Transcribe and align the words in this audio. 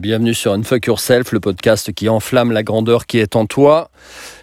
Bienvenue 0.00 0.32
sur 0.32 0.54
Unfuck 0.54 0.86
Yourself, 0.86 1.30
le 1.30 1.40
podcast 1.40 1.92
qui 1.92 2.08
enflamme 2.08 2.52
la 2.52 2.62
grandeur 2.62 3.06
qui 3.06 3.18
est 3.18 3.36
en 3.36 3.44
toi. 3.44 3.90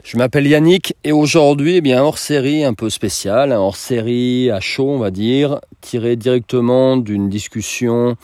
Je 0.04 0.16
m'appelle 0.16 0.46
Yannick 0.46 0.96
et 1.04 1.12
aujourd'hui, 1.12 1.78
eh 1.78 1.82
bien, 1.82 2.04
hors 2.04 2.20
série 2.20 2.64
un 2.64 2.76
peu 2.76 2.91
spéciale, 2.91 3.52
hors 3.54 3.75
série 3.75 4.51
à 4.51 4.59
chaud, 4.59 4.88
on 4.88 4.99
va 4.99 5.09
dire, 5.09 5.59
tiré 5.81 6.15
directement 6.15 6.96
d'une 6.96 7.28
discussion 7.28 8.17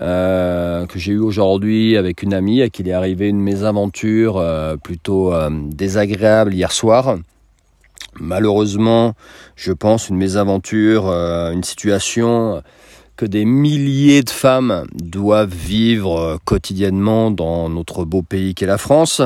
euh, 0.00 0.86
que 0.86 1.00
j'ai 1.00 1.14
eue 1.14 1.18
aujourd'hui 1.18 1.96
avec 1.96 2.22
une 2.22 2.32
amie 2.32 2.62
à 2.62 2.68
qui 2.68 2.82
il 2.82 2.88
est 2.88 2.92
arrivé 2.92 3.26
une 3.28 3.40
mésaventure 3.40 4.36
euh, 4.36 4.76
plutôt 4.76 5.34
euh, 5.34 5.50
désagréable 5.50 6.54
hier 6.54 6.70
soir. 6.70 7.18
Malheureusement, 8.20 9.14
je 9.56 9.72
pense 9.72 10.10
une 10.10 10.16
mésaventure, 10.16 11.08
une 11.08 11.64
situation 11.64 12.62
que 13.18 13.26
des 13.26 13.44
milliers 13.44 14.22
de 14.22 14.30
femmes 14.30 14.86
doivent 14.94 15.52
vivre 15.52 16.18
euh, 16.20 16.36
quotidiennement 16.44 17.32
dans 17.32 17.68
notre 17.68 18.04
beau 18.04 18.22
pays 18.22 18.54
qu'est 18.54 18.64
la 18.64 18.78
France. 18.78 19.20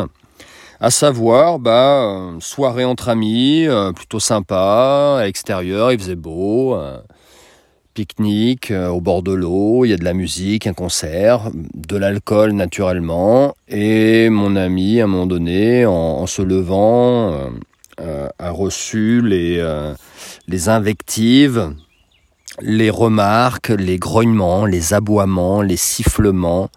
À 0.81 0.91
savoir, 0.91 1.59
bah, 1.59 2.03
euh, 2.03 2.37
soirée 2.41 2.87
entre 2.87 3.11
amis, 3.11 3.67
euh, 3.67 3.93
plutôt 3.93 4.19
sympa, 4.19 5.19
à 5.21 5.25
l'extérieur, 5.27 5.93
il 5.93 5.99
faisait 5.99 6.17
beau, 6.17 6.75
pique-nique 7.93 8.73
au 8.73 9.03
bord 9.03 9.23
de 9.23 9.33
l'eau, 9.33 9.85
il 9.85 9.91
y 9.91 9.93
a 9.93 9.99
de 9.99 10.05
la 10.05 10.15
musique, 10.15 10.67
un 10.67 10.73
concert, 10.73 11.51
de 11.53 11.97
l'alcool 11.99 12.53
naturellement, 12.53 13.55
et 13.69 14.31
mon 14.31 14.57
ami, 14.57 15.03
à 15.03 15.05
un 15.05 15.07
moment 15.07 15.27
donné, 15.27 15.85
en, 15.85 16.27
se 16.27 16.41
levant, 16.41 17.51
a 17.99 18.51
reçu 18.51 19.21
les, 19.21 19.63
les 20.49 20.69
invectives 20.71 21.75
les 22.61 22.91
remarques, 22.91 23.71
les 23.71 23.99
grognements, 23.99 24.67
les 24.67 24.95
aboiements, 24.95 25.63
les 25.63 25.77
sifflements 25.77 26.71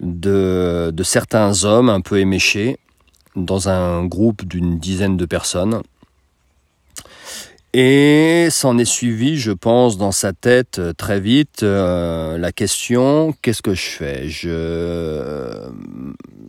de, 0.00 0.92
certains 1.02 1.64
hommes 1.64 1.88
un 1.88 2.00
peu 2.00 2.18
éméchés 2.18 2.78
dans 3.34 3.68
un 3.68 4.04
groupe 4.04 4.44
d'une 4.44 4.78
dizaine 4.78 5.16
de 5.16 5.26
personnes. 5.26 5.82
Et 7.78 8.48
s'en 8.50 8.78
est 8.78 8.86
suivi, 8.86 9.38
je 9.38 9.52
pense, 9.52 9.98
dans 9.98 10.12
sa 10.12 10.32
tête 10.32 10.78
euh, 10.78 10.94
très 10.94 11.20
vite 11.20 11.62
euh, 11.62 12.38
la 12.38 12.50
question 12.50 13.34
qu'est-ce 13.42 13.60
que 13.60 13.74
je 13.74 13.82
fais? 13.82 14.28
Je 14.30 15.52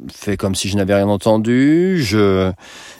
fais 0.09 0.37
comme 0.37 0.55
si 0.55 0.69
je 0.69 0.77
n'avais 0.77 0.95
rien 0.95 1.09
entendu, 1.09 2.01
je, 2.01 2.53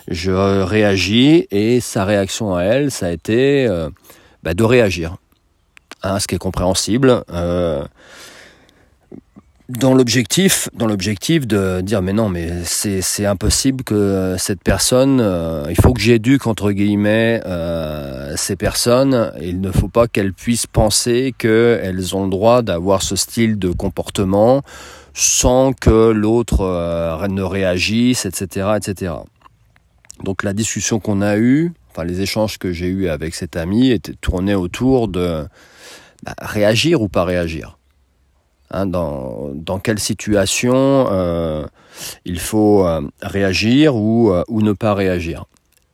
réagis, 0.10 1.48
et 1.52 1.80
sa 1.80 2.04
réaction 2.04 2.54
à 2.54 2.64
elle, 2.64 2.92
ça 2.92 3.06
a 3.06 3.12
été 3.12 3.66
euh, 3.66 3.90
bah, 4.44 4.54
de 4.54 4.64
réagir. 4.66 5.16
Hein, 6.04 6.20
ce 6.20 6.28
qui 6.28 6.36
est 6.36 6.40
compréhensible. 6.40 7.24
Euh, 7.32 7.84
dans 9.68 9.94
l'objectif, 9.94 10.70
dans 10.74 10.86
l'objectif 10.86 11.46
de 11.46 11.82
dire 11.82 12.02
mais 12.02 12.14
non 12.14 12.30
mais 12.30 12.64
c'est 12.64 13.26
impossible 13.26 13.84
que 13.84 14.36
cette 14.38 14.64
personne, 14.64 15.20
euh, 15.20 15.66
il 15.70 15.76
faut 15.76 15.92
que 15.94 16.00
j'éduque 16.00 16.48
entre 16.48 16.72
guillemets 16.72 17.42
euh, 17.46 18.36
ces 18.38 18.56
personnes. 18.56 19.34
Il 19.42 19.60
ne 19.60 19.72
faut 19.72 19.90
pas 19.90 20.08
qu'elles 20.08 20.34
puissent 20.34 20.68
penser 20.68 21.34
qu'elles 21.38 22.16
ont 22.16 22.24
le 22.24 22.30
droit 22.30 22.62
d'avoir 22.62 23.02
ce 23.02 23.16
style 23.16 23.58
de 23.58 23.72
comportement 23.72 24.62
sans 25.14 25.74
que 25.74 26.12
l'autre 26.12 27.28
ne 27.28 27.42
réagisse, 27.42 28.28
etc., 28.28 28.68
etc. 28.78 29.14
Donc 30.24 30.44
la 30.44 30.54
discussion 30.54 31.00
qu'on 31.00 31.22
a 31.22 31.38
eue, 31.38 31.74
enfin 31.90 32.04
les 32.04 32.22
échanges 32.22 32.60
que 32.60 32.72
j'ai 32.72 32.88
eus 32.88 33.10
avec 33.10 33.34
cette 33.34 33.58
amie 33.58 33.90
étaient 33.90 34.14
tournés 34.14 34.56
autour 34.56 35.08
de 35.08 35.48
bah, 36.24 36.34
réagir 36.40 37.02
ou 37.02 37.10
pas 37.10 37.24
réagir 37.24 37.78
hein, 38.72 38.86
dans, 38.86 39.52
dans, 39.54 39.80
quelle 39.80 40.00
situation 40.00 41.08
euh, 41.12 41.66
il 42.26 42.40
faut 42.40 42.86
euh, 42.86 43.02
réagir 43.22 43.96
ou, 43.96 44.32
euh, 44.32 44.44
ou, 44.48 44.62
ne 44.62 44.74
pas 44.74 44.94
réagir. 44.94 45.46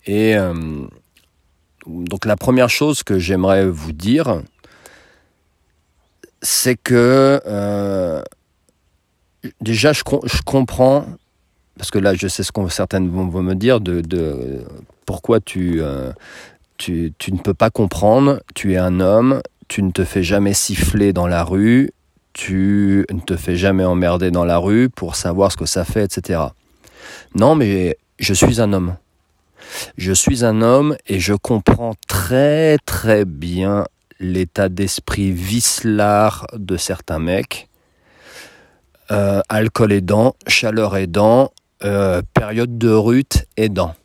Et 0.06 0.36
donc 1.88 2.26
la 2.26 2.36
première 2.36 2.70
chose 2.70 3.04
que 3.04 3.20
j'aimerais 3.20 3.66
vous 3.66 3.94
dire, 3.94 4.42
c'est 6.42 6.76
que 6.76 7.42
déjà 9.62 9.94
je, 9.94 10.02
je, 10.26 10.42
comprends, 10.42 11.06
parce 11.78 11.90
que 11.90 12.00
là 12.00 12.16
je 12.16 12.28
sais 12.28 12.44
ce 12.44 12.52
que 12.52 12.68
certaines 12.68 13.10
vont, 13.10 13.42
me 13.42 13.54
dire, 13.54 13.80
de, 13.80 14.02
de 14.02 14.66
pourquoi 15.06 15.40
tu, 15.40 15.82
tu, 16.78 17.14
tu 17.18 17.32
ne 17.32 17.38
peux 17.38 17.54
pas 17.54 17.70
comprendre, 17.70 18.42
tu 18.56 18.74
es 18.74 18.78
un 18.78 19.00
homme, 19.00 19.42
tu 19.74 19.82
ne 19.82 19.90
te 19.90 20.04
fais 20.04 20.22
jamais 20.22 20.54
siffler 20.54 21.14
dans 21.14 21.26
la 21.26 21.44
rue, 21.44 21.90
tu 22.34 23.08
ne 23.12 23.20
te 23.20 23.36
fais 23.36 23.56
jamais 23.56 23.84
emmerder 23.84 24.30
dans 24.30 24.46
la 24.46 24.60
rue 24.60 24.88
pour 24.88 25.16
savoir 25.16 25.52
ce 25.52 25.58
que 25.58 25.66
ça 25.66 25.84
fait, 25.84 26.04
etc. 26.04 26.42
Non, 27.34 27.56
mais 27.56 27.98
je 28.20 28.36
suis 28.36 28.62
un 28.62 28.72
homme. 28.72 28.98
Je 29.98 30.14
suis 30.14 30.46
un 30.46 30.62
homme 30.62 30.96
et 31.08 31.20
je 31.20 31.34
comprends 31.34 31.96
très 32.08 32.78
très 32.86 33.26
bien 33.26 33.86
l'état 34.20 34.70
d'esprit 34.70 35.32
vicelard 35.32 36.46
de 36.54 36.78
certains 36.78 37.18
mecs. 37.18 37.68
Euh, 39.10 39.42
alcool 39.50 39.92
aidant, 39.92 40.36
chaleur 40.46 40.96
aidant, 40.98 41.52
euh, 41.84 42.22
période 42.36 42.78
de 42.78 42.92
rute 42.92 43.48
aidant. 43.58 43.96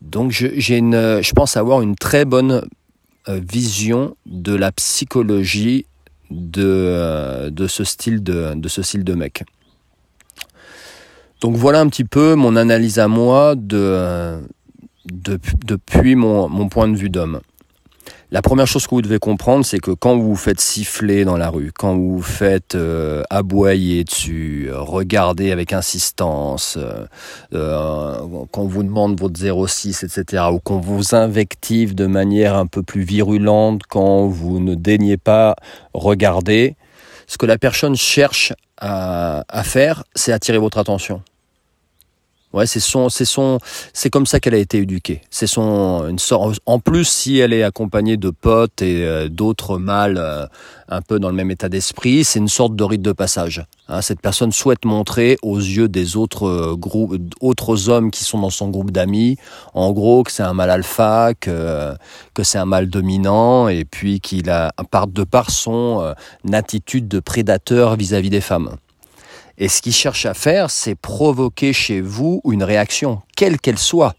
Donc 0.00 0.40
une, 0.40 1.22
je 1.22 1.32
pense 1.34 1.56
avoir 1.56 1.82
une 1.82 1.94
très 1.94 2.24
bonne 2.24 2.66
vision 3.28 4.16
de 4.26 4.54
la 4.54 4.72
psychologie 4.72 5.86
de, 6.30 6.62
euh, 6.64 7.68
ce, 7.68 7.84
style 7.84 8.22
de, 8.22 8.54
de 8.54 9.14
mec. 9.14 9.44
Donc 11.40 11.56
voilà 11.56 11.80
un 11.80 11.88
petit 11.88 12.04
peu 12.04 12.34
mon 12.34 12.56
analyse 12.56 12.98
à 12.98 13.08
moi 13.08 13.54
de, 13.56 13.76
euh, 13.78 14.40
de 15.04 15.38
depuis 15.64 16.14
mon 16.16 16.68
point 16.68 16.88
de 16.88 16.96
vue 16.96 17.10
d'homme. 17.10 17.40
La 18.32 18.42
première 18.42 18.66
chose 18.66 18.88
que 18.88 18.90
vous 18.90 19.02
devez 19.02 19.20
comprendre, 19.20 19.64
c'est 19.64 19.78
que 19.78 19.92
quand 19.92 20.16
vous 20.16 20.30
vous 20.30 20.36
faites 20.36 20.60
siffler 20.60 21.24
dans 21.24 21.36
la 21.36 21.48
rue, 21.48 21.70
quand 21.72 21.94
vous 21.94 22.16
vous 22.16 22.22
faites 22.22 22.74
euh, 22.74 23.22
aboyer 23.30 24.02
dessus, 24.02 24.66
euh, 24.68 24.80
regarder 24.80 25.52
avec 25.52 25.72
insistance, 25.72 26.76
euh, 27.52 28.18
quand 28.50 28.62
on 28.62 28.66
vous 28.66 28.82
demande 28.82 29.20
votre 29.20 29.38
06, 29.38 30.02
etc., 30.02 30.42
ou 30.52 30.58
qu'on 30.58 30.80
vous 30.80 31.14
invective 31.14 31.94
de 31.94 32.06
manière 32.06 32.56
un 32.56 32.66
peu 32.66 32.82
plus 32.82 33.02
virulente, 33.02 33.82
quand 33.88 34.26
vous 34.26 34.58
ne 34.58 34.74
daignez 34.74 35.18
pas 35.18 35.54
regarder, 35.94 36.74
ce 37.28 37.38
que 37.38 37.46
la 37.46 37.58
personne 37.58 37.94
cherche 37.94 38.52
à 38.78 39.62
faire, 39.64 40.02
c'est 40.14 40.32
attirer 40.32 40.58
votre 40.58 40.78
attention. 40.78 41.22
Ouais, 42.56 42.66
c'est 42.66 42.80
son, 42.80 43.10
c'est 43.10 43.26
son, 43.26 43.58
c'est 43.92 44.08
comme 44.08 44.24
ça 44.24 44.40
qu'elle 44.40 44.54
a 44.54 44.58
été 44.58 44.78
éduquée. 44.78 45.20
C'est 45.28 45.46
son, 45.46 46.08
une 46.08 46.18
sorte. 46.18 46.58
En 46.64 46.78
plus, 46.78 47.04
si 47.04 47.36
elle 47.36 47.52
est 47.52 47.62
accompagnée 47.62 48.16
de 48.16 48.30
potes 48.30 48.80
et 48.80 49.04
euh, 49.04 49.28
d'autres 49.28 49.76
mâles 49.76 50.16
euh, 50.16 50.46
un 50.88 51.02
peu 51.02 51.18
dans 51.18 51.28
le 51.28 51.34
même 51.34 51.50
état 51.50 51.68
d'esprit, 51.68 52.24
c'est 52.24 52.38
une 52.38 52.48
sorte 52.48 52.74
de 52.74 52.82
rite 52.82 53.02
de 53.02 53.12
passage. 53.12 53.66
Hein, 53.88 54.00
cette 54.00 54.22
personne 54.22 54.52
souhaite 54.52 54.86
montrer 54.86 55.36
aux 55.42 55.58
yeux 55.58 55.90
des 55.90 56.16
autres 56.16 56.46
euh, 56.46 56.76
groupes, 56.76 57.20
autres 57.42 57.90
hommes 57.90 58.10
qui 58.10 58.24
sont 58.24 58.38
dans 58.38 58.48
son 58.48 58.70
groupe 58.70 58.90
d'amis, 58.90 59.36
en 59.74 59.92
gros 59.92 60.22
que 60.22 60.32
c'est 60.32 60.42
un 60.42 60.54
mâle 60.54 60.70
alpha, 60.70 61.34
que 61.38 61.92
que 62.32 62.42
c'est 62.42 62.56
un 62.56 62.64
mâle 62.64 62.88
dominant, 62.88 63.68
et 63.68 63.84
puis 63.84 64.18
qu'il 64.20 64.48
a, 64.48 64.72
part 64.90 65.08
de 65.08 65.24
par 65.24 65.50
son 65.50 66.14
attitude 66.50 67.06
de 67.06 67.20
prédateur 67.20 67.96
vis 67.96 68.14
à 68.14 68.20
-vis 68.22 68.30
des 68.30 68.40
femmes. 68.40 68.76
Et 69.58 69.68
ce 69.68 69.80
qu'il 69.80 69.94
cherche 69.94 70.26
à 70.26 70.34
faire, 70.34 70.70
c'est 70.70 70.94
provoquer 70.94 71.72
chez 71.72 72.00
vous 72.00 72.40
une 72.50 72.62
réaction, 72.62 73.22
quelle 73.36 73.58
qu'elle 73.58 73.78
soit. 73.78 74.14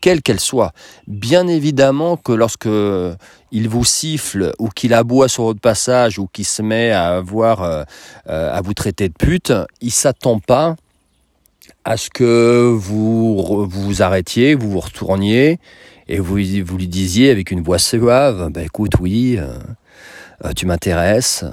Quelle 0.00 0.20
qu'elle 0.20 0.40
soit. 0.40 0.72
Bien 1.06 1.46
évidemment 1.48 2.18
que 2.18 2.32
lorsque 2.32 2.68
il 3.52 3.68
vous 3.68 3.84
siffle 3.84 4.52
ou 4.58 4.68
qu'il 4.68 4.92
aboie 4.92 5.28
sur 5.28 5.44
votre 5.44 5.60
passage 5.60 6.18
ou 6.18 6.26
qu'il 6.26 6.44
se 6.44 6.60
met 6.60 6.90
à 6.90 7.16
avoir 7.16 7.62
euh, 7.62 7.84
euh, 8.28 8.52
à 8.52 8.60
vous 8.60 8.74
traiter 8.74 9.08
de 9.08 9.14
pute, 9.14 9.52
il 9.80 9.92
s'attend 9.92 10.40
pas 10.40 10.76
à 11.84 11.96
ce 11.96 12.10
que 12.10 12.70
vous 12.74 13.66
vous 13.66 14.02
arrêtiez, 14.02 14.54
vous 14.54 14.70
vous 14.70 14.80
retourniez 14.80 15.58
et 16.08 16.18
vous, 16.18 16.36
vous 16.36 16.76
lui 16.76 16.88
disiez 16.88 17.30
avec 17.30 17.50
une 17.50 17.62
voix 17.62 17.78
suave, 17.78 18.50
bah 18.50 18.62
écoute, 18.62 18.92
oui, 19.00 19.38
euh, 19.38 20.52
tu 20.54 20.66
m'intéresses, 20.66 21.44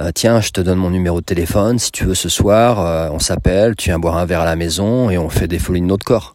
euh, 0.00 0.10
tiens, 0.12 0.40
je 0.40 0.50
te 0.50 0.60
donne 0.60 0.78
mon 0.78 0.90
numéro 0.90 1.20
de 1.20 1.24
téléphone, 1.24 1.78
si 1.78 1.92
tu 1.92 2.04
veux 2.04 2.14
ce 2.14 2.28
soir, 2.28 2.80
euh, 2.80 3.08
on 3.12 3.20
s'appelle, 3.20 3.76
tu 3.76 3.90
viens 3.90 3.98
boire 3.98 4.16
un 4.16 4.26
verre 4.26 4.40
à 4.40 4.44
la 4.44 4.56
maison 4.56 5.08
et 5.08 5.18
on 5.18 5.28
fait 5.28 5.46
des 5.46 5.58
folies 5.60 5.80
de 5.80 5.86
notre 5.86 6.04
corps. 6.04 6.34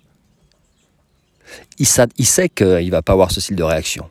Il, 1.77 1.87
il 2.17 2.25
sait 2.25 2.49
qu'il 2.49 2.89
va 2.91 3.01
pas 3.01 3.13
avoir 3.13 3.31
ce 3.31 3.41
style 3.41 3.55
de 3.55 3.63
réaction. 3.63 4.09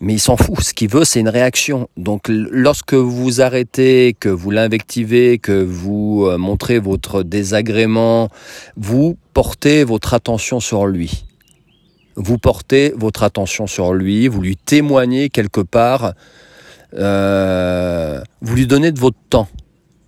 Mais 0.00 0.14
il 0.14 0.18
s'en 0.18 0.36
fout. 0.36 0.60
Ce 0.60 0.74
qu'il 0.74 0.90
veut, 0.90 1.04
c'est 1.04 1.20
une 1.20 1.28
réaction. 1.28 1.88
Donc, 1.96 2.28
lorsque 2.28 2.92
vous 2.92 3.40
arrêtez, 3.40 4.14
que 4.18 4.28
vous 4.28 4.50
l'invectivez, 4.50 5.38
que 5.38 5.64
vous 5.64 6.26
euh, 6.26 6.36
montrez 6.36 6.78
votre 6.78 7.22
désagrément, 7.22 8.28
vous 8.76 9.16
portez 9.32 9.84
votre 9.84 10.12
attention 10.12 10.60
sur 10.60 10.86
lui. 10.86 11.24
Vous 12.16 12.36
portez 12.36 12.92
votre 12.96 13.22
attention 13.22 13.66
sur 13.66 13.94
lui, 13.94 14.28
vous 14.28 14.42
lui 14.42 14.56
témoignez 14.56 15.30
quelque 15.30 15.60
part 15.60 16.12
euh, 16.94 18.22
vous 18.40 18.54
lui 18.54 18.66
donnez 18.66 18.92
de 18.92 19.00
votre 19.00 19.18
temps. 19.28 19.48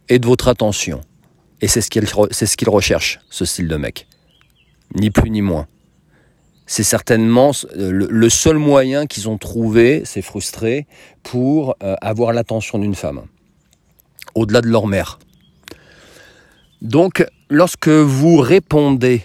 et 0.09 0.19
de 0.19 0.27
votre 0.27 0.49
attention. 0.49 1.03
Et 1.61 1.69
c'est 1.69 1.81
ce 1.81 1.91
qu'il 1.91 2.69
recherche, 2.71 3.21
ce 3.29 3.45
style 3.45 3.69
de 3.69 3.77
mec. 3.77 4.07
Ni 4.95 5.11
plus 5.11 5.31
ni 5.31 5.43
moins. 5.43 5.67
C'est 6.67 6.85
certainement 6.85 7.53
le, 7.75 8.29
seul 8.29 8.57
moyen 8.57 9.07
qu'ils 9.07 9.29
ont 9.29 9.39
trouvé, 9.39 10.03
c'est 10.05 10.23
frustré, 10.23 10.87
pour 11.23 11.77
euh, 11.83 11.95
avoir 12.01 12.33
l'attention 12.33 12.79
d'une 12.79 12.95
femme. 12.95 13.23
Au-delà 14.35 14.61
de 14.61 14.69
leur 14.69 14.87
mère. 14.87 15.19
Donc, 16.81 17.27
lorsque 17.51 17.89
vous 17.89 18.37
répondez 18.37 19.25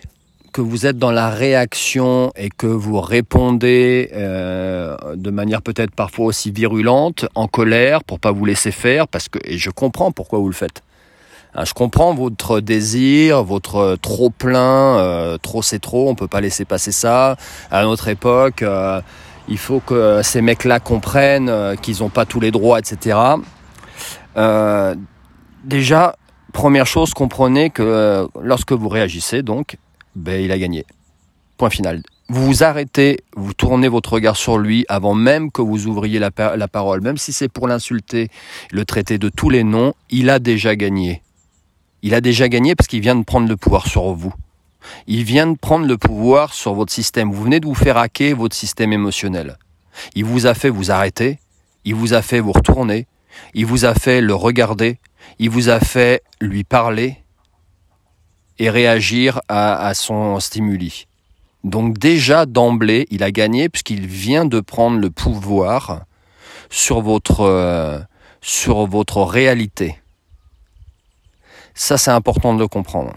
que 0.53 0.61
vous 0.61 0.85
êtes 0.85 0.97
dans 0.97 1.11
la 1.11 1.29
réaction 1.29 2.31
et 2.37 2.49
que 2.49 2.67
vous 2.67 3.01
répondez 3.01 4.11
euh, 4.13 4.95
de 5.15 5.31
manière 5.31 5.61
peut-être 5.61 5.93
parfois 5.93 6.27
aussi 6.27 6.51
virulente, 6.51 7.25
en 7.35 7.47
colère, 7.47 8.03
pour 8.03 8.19
pas 8.19 8.31
vous 8.31 8.45
laisser 8.45 8.71
faire, 8.71 9.07
parce 9.07 9.27
que 9.27 9.39
et 9.43 9.57
je 9.57 9.71
comprends 9.71 10.11
pourquoi 10.11 10.39
vous 10.39 10.47
le 10.47 10.53
faites. 10.53 10.83
Hein, 11.55 11.65
je 11.65 11.73
comprends 11.73 12.13
votre 12.13 12.59
désir, 12.59 13.43
votre 13.43 13.97
trop 14.01 14.29
plein, 14.29 14.97
euh, 14.99 15.37
trop 15.39 15.63
c'est 15.63 15.79
trop, 15.79 16.07
on 16.07 16.15
peut 16.15 16.27
pas 16.27 16.39
laisser 16.39 16.65
passer 16.65 16.91
ça. 16.91 17.35
À 17.71 17.83
notre 17.83 18.07
époque, 18.07 18.61
euh, 18.61 19.01
il 19.49 19.57
faut 19.57 19.79
que 19.79 20.21
ces 20.21 20.41
mecs-là 20.41 20.79
comprennent 20.79 21.75
qu'ils 21.81 21.99
n'ont 21.99 22.09
pas 22.09 22.25
tous 22.25 22.39
les 22.39 22.51
droits, 22.51 22.79
etc. 22.79 23.17
déjà, 25.65 26.15
première 26.53 26.85
chose, 26.85 27.13
comprenez 27.13 27.71
que 27.71 28.27
lorsque 28.39 28.71
vous 28.71 28.87
réagissez, 28.87 29.41
donc, 29.41 29.77
ben, 30.15 30.43
il 30.43 30.51
a 30.51 30.57
gagné. 30.57 30.85
Point 31.57 31.69
final. 31.69 32.01
Vous 32.29 32.45
vous 32.45 32.63
arrêtez, 32.63 33.19
vous 33.35 33.53
tournez 33.53 33.87
votre 33.87 34.13
regard 34.13 34.37
sur 34.37 34.57
lui 34.57 34.85
avant 34.87 35.13
même 35.13 35.51
que 35.51 35.61
vous 35.61 35.87
ouvriez 35.87 36.19
la, 36.19 36.31
la 36.55 36.67
parole, 36.67 37.01
même 37.01 37.17
si 37.17 37.33
c'est 37.33 37.49
pour 37.49 37.67
l'insulter, 37.67 38.29
le 38.71 38.85
traiter 38.85 39.17
de 39.17 39.29
tous 39.29 39.49
les 39.49 39.63
noms, 39.63 39.93
il 40.09 40.29
a 40.29 40.39
déjà 40.39 40.75
gagné. 40.75 41.21
Il 42.01 42.13
a 42.13 42.21
déjà 42.21 42.49
gagné 42.49 42.75
parce 42.75 42.87
qu'il 42.87 43.01
vient 43.01 43.15
de 43.15 43.23
prendre 43.23 43.47
le 43.47 43.57
pouvoir 43.57 43.87
sur 43.87 44.13
vous. 44.13 44.33
Il 45.07 45.23
vient 45.23 45.47
de 45.47 45.57
prendre 45.57 45.85
le 45.85 45.97
pouvoir 45.97 46.53
sur 46.53 46.73
votre 46.73 46.91
système. 46.91 47.31
Vous 47.31 47.43
venez 47.43 47.59
de 47.59 47.65
vous 47.65 47.75
faire 47.75 47.97
hacker 47.97 48.35
votre 48.35 48.55
système 48.55 48.93
émotionnel. 48.93 49.57
Il 50.15 50.25
vous 50.25 50.45
a 50.47 50.53
fait 50.53 50.69
vous 50.69 50.91
arrêter, 50.91 51.39
il 51.85 51.95
vous 51.95 52.13
a 52.13 52.21
fait 52.21 52.39
vous 52.39 52.51
retourner, 52.51 53.07
il 53.53 53.65
vous 53.65 53.85
a 53.85 53.93
fait 53.93 54.21
le 54.21 54.33
regarder, 54.33 54.97
il 55.39 55.49
vous 55.49 55.69
a 55.69 55.79
fait 55.79 56.23
lui 56.41 56.63
parler, 56.63 57.22
et 58.59 58.69
réagir 58.69 59.41
à, 59.47 59.93
son 59.93 60.39
stimuli. 60.39 61.07
Donc 61.63 61.97
déjà 61.97 62.45
d'emblée, 62.45 63.07
il 63.09 63.23
a 63.23 63.31
gagné 63.31 63.69
puisqu'il 63.69 64.05
vient 64.05 64.45
de 64.45 64.59
prendre 64.59 64.97
le 64.97 65.09
pouvoir 65.09 66.03
sur 66.69 67.01
votre, 67.01 67.41
euh, 67.41 67.99
sur 68.41 68.85
votre 68.85 69.21
réalité. 69.21 69.97
Ça, 71.73 71.97
c'est 71.97 72.11
important 72.11 72.53
de 72.53 72.59
le 72.59 72.67
comprendre. 72.67 73.13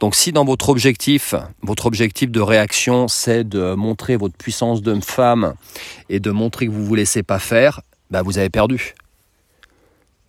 Donc 0.00 0.14
si 0.14 0.32
dans 0.32 0.44
votre 0.44 0.68
objectif, 0.68 1.34
votre 1.62 1.86
objectif 1.86 2.30
de 2.30 2.40
réaction, 2.40 3.08
c'est 3.08 3.44
de 3.44 3.74
montrer 3.74 4.16
votre 4.16 4.36
puissance 4.36 4.82
de 4.82 4.98
femme 5.00 5.54
et 6.08 6.20
de 6.20 6.30
montrer 6.30 6.66
que 6.66 6.70
vous 6.70 6.80
ne 6.80 6.86
vous 6.86 6.94
laissez 6.94 7.22
pas 7.22 7.38
faire, 7.38 7.80
bah 8.10 8.22
vous 8.22 8.38
avez 8.38 8.50
perdu 8.50 8.94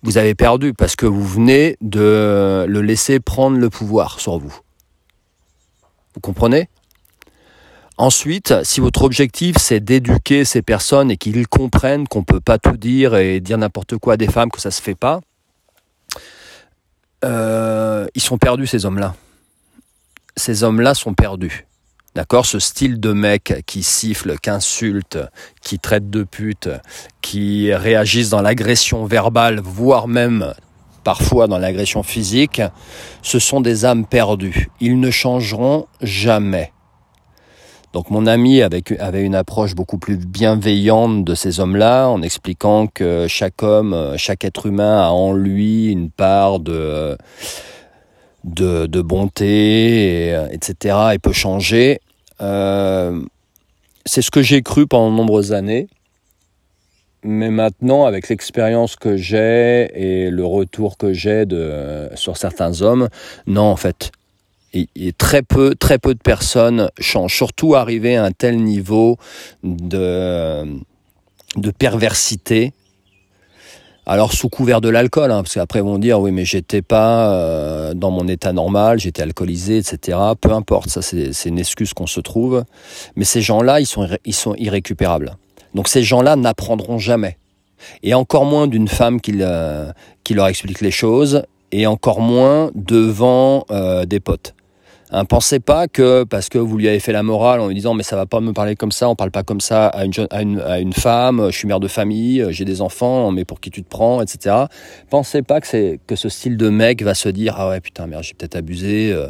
vous 0.04 0.18
avez 0.18 0.36
perdu 0.36 0.74
parce 0.74 0.96
que 0.96 1.06
vous 1.06 1.26
venez 1.26 1.78
de 1.82 2.66
le 2.68 2.82
laisser 2.82 3.20
prendre 3.20 3.58
le 3.58 3.70
pouvoir 3.70 4.20
sur 4.20 4.38
vous. 4.38 4.54
Vous 6.14 6.20
comprenez? 6.22 6.70
Ensuite, 7.98 8.54
si 8.64 8.80
votre 8.80 9.04
objectif 9.04 9.56
c'est 9.60 9.80
d'éduquer 9.80 10.46
ces 10.46 10.62
personnes 10.62 11.10
et 11.12 11.18
qu'ils 11.18 11.48
comprennent 11.48 12.08
qu'on 12.08 12.20
ne 12.20 12.26
peut 12.26 12.42
pas 12.42 12.58
tout 12.58 12.78
dire 12.78 13.16
et 13.16 13.40
dire 13.40 13.58
n'importe 13.58 13.98
quoi 13.98 14.14
à 14.14 14.18
des 14.18 14.28
femmes, 14.28 14.52
que 14.52 14.60
ça 14.60 14.70
ne 14.70 14.74
se 14.74 14.82
fait 14.82 14.96
pas, 14.96 15.22
euh, 17.24 18.08
ils 18.16 18.22
sont 18.22 18.38
perdus 18.38 18.68
ces 18.68 18.86
hommes-là. 18.86 19.16
Ces 20.36 20.64
hommes-là 20.64 20.96
sont 20.96 21.14
perdus. 21.14 21.66
D'accord 22.15 22.45
Ce 22.45 22.60
style 22.60 23.00
de 23.00 23.12
mec 23.12 23.63
qui 23.65 23.81
siffle, 23.81 24.38
qui 24.38 24.51
insulte, 24.51 25.18
qui 25.63 25.80
traite 25.80 26.12
de 26.12 26.24
pute, 26.24 26.69
qui 27.21 27.74
réagissent 27.74 28.30
dans 28.30 28.42
l'agression 28.42 29.06
verbale, 29.06 29.60
voire 29.60 30.07
même 30.07 30.54
parfois 31.04 31.48
dans 31.48 31.57
l'agression 31.57 32.04
physique, 32.04 32.62
ce 33.24 33.39
sont 33.39 33.62
des 33.62 33.86
âmes 33.86 34.06
perdues. 34.06 34.69
Ils 34.80 35.00
ne 35.00 35.10
changeront 35.10 35.88
jamais. 36.01 36.71
Donc 37.94 38.10
mon 38.10 38.25
ami 38.25 38.62
avait, 38.62 39.24
une 39.24 39.36
approche 39.36 39.75
beaucoup 39.75 39.98
plus 39.98 40.18
bienveillante 40.18 41.24
de 41.24 41.36
ces 41.36 41.59
hommes-là, 41.59 42.07
en 42.07 42.21
expliquant 42.21 42.88
que 42.88 43.27
chaque 43.27 43.62
homme, 43.63 44.13
chaque 44.18 44.45
être 44.45 44.68
humain 44.68 45.04
a 45.04 45.09
en 45.09 45.33
lui 45.33 45.88
une 45.88 46.09
part 46.09 46.59
de 46.59 47.18
de, 48.44 48.86
de 48.86 49.01
bonté, 49.01 50.28
et, 50.28 50.45
etc., 50.51 50.98
et 51.13 51.19
peut 51.19 51.34
changer. 51.34 52.00
Euh, 52.42 53.22
c'est 54.06 54.22
ce 54.22 54.31
que 54.31 54.42
j'ai 54.42 54.62
cru 54.62 54.88
pendant 54.88 55.12
de 55.12 55.16
nombreuses 55.16 55.54
années. 55.54 55.88
Mais 57.24 57.50
maintenant, 57.50 58.06
avec 58.06 58.28
l'expérience 58.28 58.98
que 58.98 59.16
j'ai 59.16 59.90
et 59.95 60.30
le 60.30 60.45
retour 60.45 60.98
que 60.98 61.13
j'ai 61.13 61.45
de, 61.45 62.10
sur 62.16 62.36
certains 62.36 62.81
hommes, 62.81 63.07
non, 63.48 63.63
en 63.63 63.78
fait. 63.78 64.12
Et, 64.74 65.13
très 65.13 65.44
peu, 65.44 65.75
très 65.75 66.00
peu 66.00 66.16
de 66.16 66.19
personnes 66.19 66.90
changent. 67.00 67.36
Surtout 67.36 67.75
arriver 67.75 68.18
à 68.18 68.25
un 68.25 68.31
tel 68.31 68.57
niveau 68.57 69.18
de, 69.63 70.66
de 71.56 71.72
perversité 71.72 72.74
alors 74.06 74.34
sous 74.34 74.50
couvert 74.50 74.82
de 74.82 74.90
l'alcool, 74.90 75.32
hein, 75.32 75.44
parce 75.44 75.54
qu'après 75.54 75.82
vont 75.82 75.98
dire 75.98 76.20
oui 76.20 76.32
mais 76.32 76.44
j'étais 76.44 76.82
pas 76.82 77.32
euh, 77.32 77.94
dans 77.94 78.12
mon 78.12 78.28
état 78.28 78.52
normal, 78.52 79.00
j'étais 79.00 79.22
alcoolisé, 79.22 79.78
etc. 79.78 80.18
Peu 80.40 80.52
importe, 80.52 80.90
ça 80.90 81.02
c'est 81.02 81.46
une 81.46 81.60
excuse 81.60 81.94
qu'on 81.94 82.08
se 82.08 82.20
trouve. 82.20 82.64
Mais 83.16 83.24
ces 83.24 83.42
gens-là, 83.42 83.80
ils 83.80 83.86
sont, 83.86 84.08
ils 84.26 84.34
sont 84.34 84.56
irrécupérables. 84.56 85.38
Donc 85.74 85.88
ces 85.88 86.04
gens-là 86.04 86.36
n'apprendront 86.36 86.98
jamais. 86.98 87.38
Et 88.02 88.14
encore 88.14 88.46
moins 88.46 88.68
d'une 88.68 88.88
femme 88.88 89.20
qui, 89.20 89.36
euh, 89.42 89.92
qui, 90.24 90.34
leur 90.34 90.48
explique 90.48 90.82
les 90.82 90.92
choses, 90.92 91.44
et 91.72 91.88
encore 91.88 92.22
moins 92.22 92.72
devant 92.76 93.66
euh, 93.72 94.06
des 94.06 94.20
potes. 94.20 94.54
Hein, 95.15 95.25
pensez 95.25 95.60
pas 95.60 95.88
que 95.88 96.24
parce 96.24 96.50
que 96.50 96.57
vous 96.57 96.75
lui 96.75 96.88
avez 96.88 97.00
fait 97.00 97.12
la 97.12 97.21
morale 97.21 97.60
en 97.60 97.68
lui 97.68 97.75
disant 97.75 97.94
mais 97.94 98.01
ça 98.01 98.15
va 98.15 98.25
pas 98.25 98.39
me 98.39 98.51
parler 98.51 98.75
comme 98.75 98.92
ça, 98.92 99.07
on 99.07 99.15
parle 99.15 99.30
pas 99.30 99.44
comme 99.44 99.62
ça 99.62 99.86
à 99.86 100.06
une, 100.06 100.60
à 100.60 100.74
à 100.74 100.81
femme, 100.92 101.51
je 101.51 101.56
suis 101.56 101.68
mère 101.68 101.80
de 101.80 101.88
famille, 101.88 102.44
j'ai 102.50 102.65
des 102.65 102.81
enfants, 102.81 103.30
mais 103.30 103.45
pour 103.45 103.60
qui 103.60 103.69
tu 103.69 103.83
te 103.83 103.88
prends, 103.88 104.24
etc. 104.24 104.56
Pensez 105.12 105.44
pas 105.44 105.62
que 105.62 105.98
que 106.07 106.15
ce 106.15 106.30
style 106.30 106.57
de 106.57 106.68
mec 106.69 107.04
va 107.04 107.13
se 107.13 107.30
dire 107.30 107.54
ah 107.60 107.69
ouais 107.69 107.80
putain 107.80 108.07
merde 108.07 108.24
j'ai 108.24 108.33
peut-être 108.33 108.56
abusé, 108.56 109.11
euh, 109.11 109.28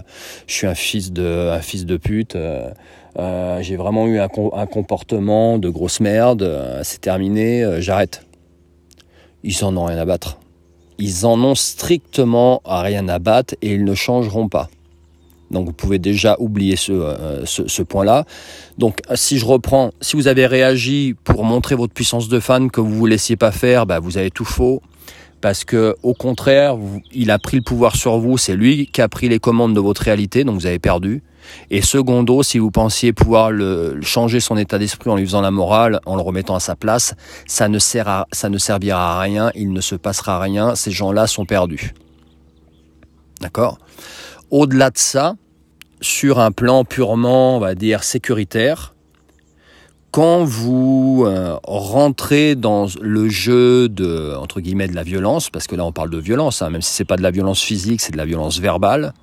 je 0.48 0.54
suis 0.54 0.68
un 0.68 0.74
fils 0.74 1.12
de 1.12 1.98
pute. 1.98 2.38
Euh, 2.38 2.70
euh, 3.20 3.62
j'ai 3.62 3.76
vraiment 3.76 4.08
eu 4.08 4.20
un, 4.20 4.30
un, 4.54 4.66
comportement 4.66 5.58
de 5.58 5.68
grosse 5.68 6.00
merde, 6.00 6.80
c'est 6.84 7.02
terminé, 7.02 7.82
j'arrête. 7.82 8.26
Ils 9.44 9.66
en 9.66 9.76
ont 9.76 9.84
rien 9.84 9.98
à 9.98 10.06
battre. 10.06 10.40
Ils 10.98 11.26
en 11.26 11.44
ont 11.44 11.56
strictement 11.56 12.62
rien 12.64 13.10
à 13.10 13.20
battre 13.20 13.56
et 13.62 13.74
ils 13.74 13.84
ne 13.84 13.94
changeront 13.94 14.48
pas. 14.48 14.70
Donc 15.54 15.66
vous 15.68 15.74
pouvez 15.74 16.00
déjà 16.00 16.36
oublier 16.40 16.76
ce, 16.76 16.92
euh, 16.92 17.46
ce, 17.46 17.84
point-là. 17.84 18.26
Donc 18.78 19.00
si 19.16 19.38
je 19.38 19.46
reprends, 19.46 19.92
si 20.02 20.16
vous 20.16 20.28
avez 20.28 20.46
réagi 20.48 21.16
pour 21.24 21.44
montrer 21.44 21.76
votre 21.76 21.94
puissance 21.94 22.28
de 22.28 22.40
fan 22.40 22.72
que 22.72 22.82
vous 22.82 22.94
vous 22.94 23.06
laissiez 23.06 23.36
pas 23.36 23.52
faire, 23.52 23.86
bah, 23.86 24.00
vous 24.00 24.18
avez 24.18 24.32
tout 24.32 24.46
faux. 24.46 24.82
Parce 25.42 25.66
que 25.66 25.96
au 26.04 26.14
contraire, 26.14 26.78
il 27.12 27.30
a 27.30 27.38
pris 27.38 27.58
le 27.58 27.64
pouvoir 27.64 27.98
sur 27.98 28.18
vous, 28.18 28.38
c'est 28.38 28.56
lui 28.56 28.88
qui 28.88 29.02
a 29.02 29.10
pris 29.10 29.28
les 29.28 29.40
commandes 29.40 29.76
de 29.76 29.80
votre 29.82 30.02
réalité, 30.02 30.46
donc 30.46 30.56
vous 30.56 30.66
avez 30.66 30.80
perdu. 30.80 31.22
Et 31.70 31.82
secondo, 31.82 32.44
si 32.44 32.60
vous 32.60 32.72
pensiez 32.72 33.12
pouvoir 33.12 33.52
le, 33.52 34.00
changer 34.02 34.40
son 34.40 34.56
état 34.56 34.80
d'esprit 34.80 35.10
en 35.10 35.18
lui 35.18 35.26
faisant 35.26 35.42
la 35.42 35.52
morale, 35.52 36.00
en 36.06 36.16
le 36.16 36.22
remettant 36.22 36.56
à 36.56 36.62
sa 36.62 36.78
place, 36.78 37.14
ça 37.46 37.68
ne, 37.68 37.78
sert 37.78 38.08
à, 38.08 38.28
ça 38.32 38.48
ne 38.48 38.58
servira 38.58 39.18
à 39.18 39.22
rien, 39.22 39.52
il 39.54 39.74
ne 39.74 39.82
se 39.82 39.96
passera 39.96 40.40
rien, 40.40 40.76
ces 40.76 40.92
gens-là 40.92 41.28
sont 41.28 41.46
perdus. 41.46 41.94
D'accord? 43.42 43.80
Au-delà 44.50 44.92
de 44.92 44.98
ça, 44.98 45.36
sur 46.04 46.40
un 46.40 46.52
plan 46.52 46.84
purement, 46.84 47.56
on 47.56 47.60
va 47.60 47.76
dire, 47.76 48.04
sécuritaire, 48.04 48.94
quand 50.12 50.44
vous 50.44 51.24
euh, 51.26 51.58
rentrez 51.64 52.56
dans 52.56 52.88
le 53.02 53.30
jeu 53.30 53.90
de 53.90 54.36
entre 54.36 54.60
guillemets 54.60 54.88
de 54.88 54.96
la 54.96 55.04
violence, 55.04 55.50
parce 55.50 55.66
que 55.66 55.76
là 55.76 55.86
on 55.86 55.92
parle 55.92 56.12
de 56.12 56.20
violence, 56.20 56.62
hein, 56.62 56.70
même 56.70 56.82
si 56.82 56.94
c'est 56.94 57.06
pas 57.06 57.16
de 57.16 57.24
la 57.24 57.32
violence 57.32 57.62
physique, 57.62 58.02
c'est 58.02 58.12
de 58.12 58.18
la 58.18 58.26
violence 58.26 58.60
verbale. 58.60 59.14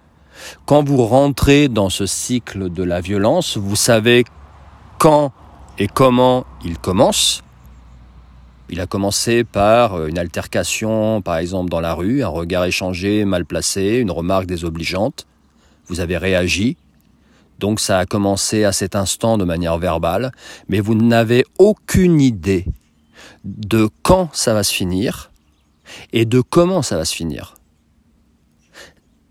Quand 0.64 0.82
vous 0.82 1.04
rentrez 1.04 1.68
dans 1.68 1.90
ce 1.90 2.06
cycle 2.06 2.70
de 2.70 2.82
la 2.82 3.00
violence, 3.00 3.56
vous 3.56 3.76
savez 3.76 4.25
quand 4.99 5.32
et 5.78 5.87
comment 5.87 6.44
il 6.64 6.78
commence. 6.78 7.42
Il 8.68 8.80
a 8.80 8.87
commencé 8.87 9.44
par 9.44 9.94
euh, 9.94 10.06
une 10.08 10.18
altercation, 10.18 11.22
par 11.22 11.37
exemple 11.37 11.70
dans 11.70 11.80
la 11.80 11.94
rue, 11.94 12.25
un 12.25 12.28
regard 12.28 12.64
échangé 12.64 13.25
mal 13.25 13.44
placé, 13.44 13.99
une 13.99 14.10
remarque 14.10 14.46
désobligeante 14.46 15.26
vous 15.90 16.00
avez 16.00 16.16
réagi, 16.16 16.76
donc 17.59 17.80
ça 17.80 17.99
a 17.99 18.06
commencé 18.06 18.64
à 18.64 18.73
cet 18.73 18.97
instant 18.97 19.37
de 19.37 19.44
manière 19.44 19.76
verbale, 19.76 20.32
mais 20.68 20.80
vous 20.80 20.94
n'avez 20.94 21.44
aucune 21.59 22.20
idée 22.20 22.64
de 23.44 23.88
quand 24.02 24.30
ça 24.32 24.54
va 24.54 24.62
se 24.62 24.73
finir 24.73 25.30
et 26.12 26.25
de 26.25 26.40
comment 26.40 26.82
ça 26.82 26.97
va 26.97 27.04
se 27.04 27.14
finir. 27.14 27.56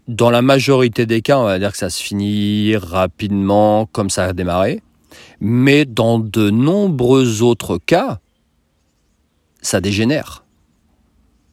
dans 0.10 0.32
la 0.32 0.42
majorité 0.42 1.06
des 1.06 1.22
cas, 1.22 1.38
on 1.38 1.44
va 1.44 1.60
dire 1.60 1.72
que 1.72 1.78
ça 1.78 1.92
se 1.92 2.02
finit 2.02 2.76
rapidement 2.76 3.86
comme 3.86 4.10
ça 4.10 4.26
a 4.26 4.34
démarré. 4.34 4.82
Mais 5.40 5.86
dans 5.86 6.18
de 6.18 6.50
nombreux 6.50 7.44
autres 7.44 7.78
cas, 7.78 8.20
ça 9.62 9.82
dégénère. 9.82 10.44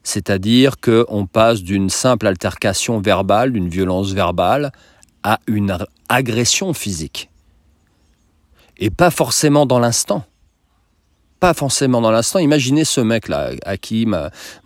C'est-à-dire 0.03 0.79
qu'on 0.81 1.27
passe 1.27 1.63
d'une 1.63 1.91
simple 1.91 2.27
altercation 2.27 2.99
verbale, 2.99 3.53
d'une 3.53 3.69
violence 3.69 4.13
verbale, 4.13 4.73
à 5.27 5.41
une 5.49 5.77
agression 6.09 6.73
physique. 6.73 7.31
Et 8.79 8.91
pas 8.91 9.11
forcément 9.11 9.67
dans 9.67 9.81
l'instant. 9.81 10.25
Pas 11.41 11.53
forcément 11.53 12.01
dans 12.01 12.13
l'instant. 12.13 12.39
Imaginez 12.39 12.85
ce 12.85 13.01
mec-là, 13.01 13.51
à 13.65 13.77
qui 13.77 14.07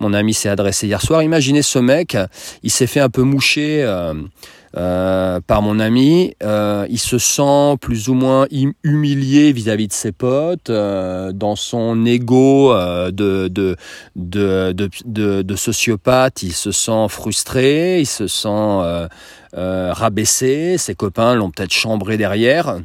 mon 0.01 0.13
ami 0.13 0.35
s'est 0.35 0.51
adressé 0.51 0.87
hier 0.87 1.01
soir. 1.01 1.23
Imaginez 1.23 1.63
ce 1.63 1.79
mec, 1.79 2.15
il 2.63 2.71
s'est 2.71 2.87
fait 2.87 3.01
un 3.01 3.09
peu 3.09 3.23
moucher 3.23 3.83
euh, 3.85 4.13
euh, 4.77 5.41
par 5.45 5.63
mon 5.63 5.81
ami. 5.81 6.35
Euh, 6.45 6.87
il 6.89 7.01
se 7.01 7.19
sent 7.19 7.77
plus 7.81 8.09
ou 8.09 8.15
moins 8.15 8.47
humilié 8.85 9.53
vis-à-vis 9.53 9.89
de 9.89 9.93
ses 9.93 10.13
potes, 10.13 10.71
euh, 10.71 11.33
dans 11.33 11.57
son 11.57 12.07
ego 12.07 12.73
de, 13.11 13.77
sociopathe. 15.57 16.45
Il 16.45 16.53
se 16.53 16.71
sent 16.71 17.07
frustré, 17.09 17.99
il 17.99 18.07
se 18.07 18.29
sent 18.29 19.09
rabaissé. 19.55 20.79
Ses 20.79 20.95
copains 20.95 21.35
l'ont 21.35 21.51
peut-être 21.51 21.73
chambré 21.73 22.17
derrière. 22.17 22.79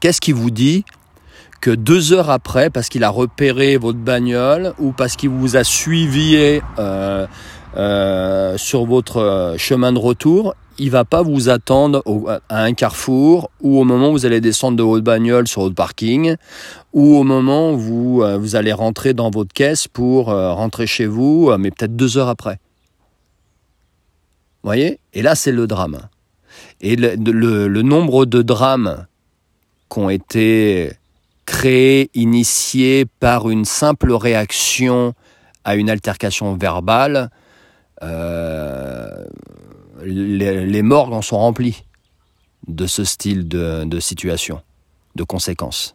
Qu'est-ce 0.00 0.20
qui 0.20 0.32
vous 0.32 0.50
dit 0.50 0.84
que 1.60 1.70
deux 1.70 2.12
heures 2.12 2.30
après, 2.30 2.70
parce 2.70 2.88
qu'il 2.88 3.02
a 3.02 3.10
repéré 3.10 3.76
votre 3.78 3.98
bagnole 3.98 4.74
ou 4.78 4.92
parce 4.92 5.16
qu'il 5.16 5.30
vous 5.30 5.56
a 5.56 5.64
suivi 5.64 6.60
euh, 6.78 8.56
sur 8.56 8.86
votre 8.86 9.54
chemin 9.58 9.92
de 9.92 9.98
retour, 9.98 10.54
il 10.78 10.90
va 10.90 11.04
pas 11.04 11.22
vous 11.22 11.48
attendre 11.48 12.02
à 12.48 12.62
un 12.62 12.72
carrefour 12.72 13.50
ou 13.60 13.80
au 13.80 13.84
moment 13.84 14.10
où 14.10 14.12
vous 14.12 14.26
allez 14.26 14.40
descendre 14.40 14.76
de 14.76 14.82
votre 14.82 15.02
bagnole 15.02 15.48
sur 15.48 15.62
votre 15.62 15.74
parking 15.74 16.36
ou 16.92 17.16
au 17.16 17.24
moment 17.24 17.72
où 17.72 17.78
vous, 17.78 18.22
euh, 18.22 18.38
vous 18.38 18.56
allez 18.56 18.72
rentrer 18.72 19.12
dans 19.12 19.30
votre 19.30 19.52
caisse 19.52 19.88
pour 19.88 20.30
euh, 20.30 20.52
rentrer 20.52 20.86
chez 20.86 21.06
vous, 21.06 21.50
euh, 21.50 21.58
mais 21.58 21.70
peut-être 21.70 21.96
deux 21.96 22.16
heures 22.16 22.28
après? 22.28 22.58
Voyez? 24.62 25.00
Et 25.14 25.22
là, 25.22 25.34
c'est 25.34 25.52
le 25.52 25.66
drame. 25.66 26.08
Et 26.80 26.96
le, 26.96 27.82
nombre 27.82 28.26
de 28.26 28.42
drames 28.42 29.06
qui 29.90 29.98
ont 29.98 30.10
été 30.10 30.92
créés, 31.46 32.10
initiés 32.14 33.06
par 33.20 33.48
une 33.48 33.64
simple 33.64 34.12
réaction 34.12 35.14
à 35.64 35.76
une 35.76 35.90
altercation 35.90 36.54
verbale, 36.54 37.30
euh, 38.02 39.24
les, 40.02 40.82
morgues 40.82 41.12
en 41.12 41.22
sont 41.22 41.38
remplies 41.38 41.84
de 42.66 42.86
ce 42.86 43.04
style 43.04 43.48
de, 43.48 44.00
situation, 44.00 44.60
de 45.16 45.24
conséquences. 45.24 45.94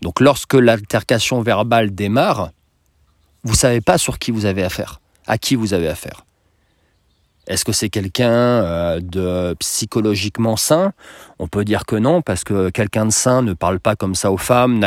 Donc 0.00 0.20
lorsque 0.20 0.54
l'altercation 0.54 1.42
verbale 1.42 1.94
démarre, 1.94 2.50
vous 3.44 3.52
ne 3.52 3.56
savez 3.56 3.80
pas 3.80 3.98
sur 3.98 4.18
qui 4.18 4.30
vous 4.30 4.46
avez 4.46 4.62
affaire, 4.62 5.00
à 5.26 5.38
qui 5.38 5.54
vous 5.54 5.74
avez 5.74 5.88
affaire. 5.88 6.24
Est-ce 7.48 7.64
que 7.64 7.72
c'est 7.72 7.88
quelqu'un 7.88 8.30
euh, 8.30 9.00
de 9.00 9.54
psychologiquement 9.58 10.56
sain? 10.56 10.92
On 11.38 11.48
peut 11.48 11.64
dire 11.64 11.84
que 11.86 11.96
non, 11.96 12.22
parce 12.22 12.44
que 12.44 12.70
quelqu'un 12.70 13.06
de 13.06 13.12
sain 13.12 13.42
ne 13.42 13.52
parle 13.52 13.80
pas 13.80 13.96
comme 13.96 14.14
ça 14.14 14.30
aux 14.30 14.38
femmes, 14.38 14.80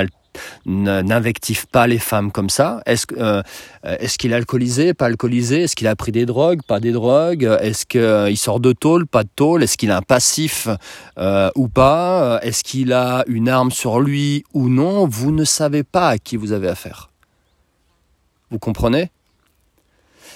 n'invective 0.66 1.68
pas 1.68 1.88
les 1.88 2.00
femmes 2.00 2.32
comme 2.32 2.50
ça. 2.50 2.82
Est-ce 2.86 3.06
euh, 3.18 3.42
qu'il 4.18 4.32
est 4.32 4.36
alcoolisé, 4.36 4.94
pas 4.94 5.08
alcoolisé? 5.08 5.64
Est-ce 5.64 5.76
qu'il 5.76 5.88
a 5.88 5.96
pris 5.96 6.12
des 6.12 6.26
drogues, 6.26 6.62
pas 6.66 6.80
des 6.80 6.92
drogues? 6.92 7.44
Est-ce 7.62 7.86
qu'il 7.86 8.38
sort 8.38 8.60
de 8.60 8.72
tôle, 8.72 9.06
pas 9.06 9.24
de 9.24 9.30
tôle? 9.36 9.64
Est-ce 9.64 9.78
qu'il 9.78 9.92
a 9.92 9.98
un 9.98 10.02
passif 10.02 10.70
euh, 11.18 11.50
ou 11.56 11.68
pas? 11.68 12.40
Est-ce 12.42 12.64
qu'il 12.64 12.94
a 12.94 13.26
une 13.28 13.50
arme 13.50 13.72
sur 13.72 14.00
lui 14.00 14.44
ou 14.54 14.70
non? 14.70 15.08
Vous 15.08 15.32
ne 15.32 15.44
savez 15.44 15.84
pas 15.84 16.10
à 16.10 16.18
qui 16.18 16.38
vous 16.38 16.54
avez 16.54 16.70
affaire. 16.70 17.10
Vous 18.50 18.60
comprenez? 18.60 19.12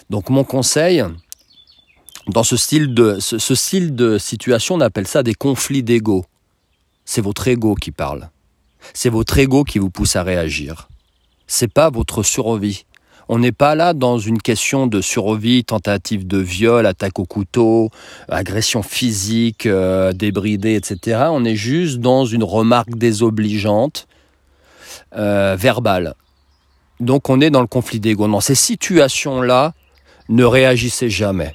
Donc 0.10 0.30
mon 0.30 0.44
conseil, 0.44 1.04
dans 2.30 2.44
ce 2.44 2.58
style 2.58 2.94
de, 2.94 3.18
ce 3.20 3.56
style 3.56 3.96
de 3.96 4.18
situation, 4.18 4.76
on 4.76 4.82
appelle 4.82 5.08
ça 5.08 5.24
des 5.24 5.34
conflits 5.34 5.84
d'ego. 5.84 6.26
C'est 7.06 7.22
votre 7.22 7.48
ego 7.48 7.76
qui 7.76 7.92
parle. 7.92 8.30
C'est 8.94 9.10
votre 9.10 9.38
ego 9.38 9.64
qui 9.64 9.80
vous 9.80 9.90
pousse 9.90 10.16
à 10.16 10.24
réagir. 10.24 10.88
C'est 11.48 11.72
pas 11.72 11.90
votre 11.90 12.24
survie. 12.24 12.86
On 13.32 13.38
n'est 13.38 13.52
pas 13.52 13.76
là 13.76 13.94
dans 13.94 14.18
une 14.18 14.42
question 14.42 14.88
de 14.88 15.02
survie, 15.02 15.64
tentative 15.64 16.26
de 16.26 16.40
viol, 16.40 16.86
attaque 16.86 17.20
au 17.20 17.26
couteau, 17.26 17.92
agression 18.28 18.82
physique, 18.82 19.68
euh, 19.68 20.14
débridée, 20.14 20.74
etc. 20.74 21.28
On 21.30 21.46
est 21.46 21.56
juste 21.56 22.00
dans 22.00 22.26
une 22.26 22.44
remarque 22.44 22.96
désobligeante, 22.96 24.08
euh, 25.16 25.56
verbale. 25.56 26.16
Donc 27.00 27.30
on 27.30 27.40
est 27.40 27.52
dans 27.52 27.62
le 27.62 27.68
conflit 27.68 28.00
d'ego. 28.00 28.28
Dans 28.28 28.42
ces 28.42 28.56
situations-là, 28.56 29.74
ne 30.30 30.44
réagissez 30.44 31.10
jamais. 31.10 31.54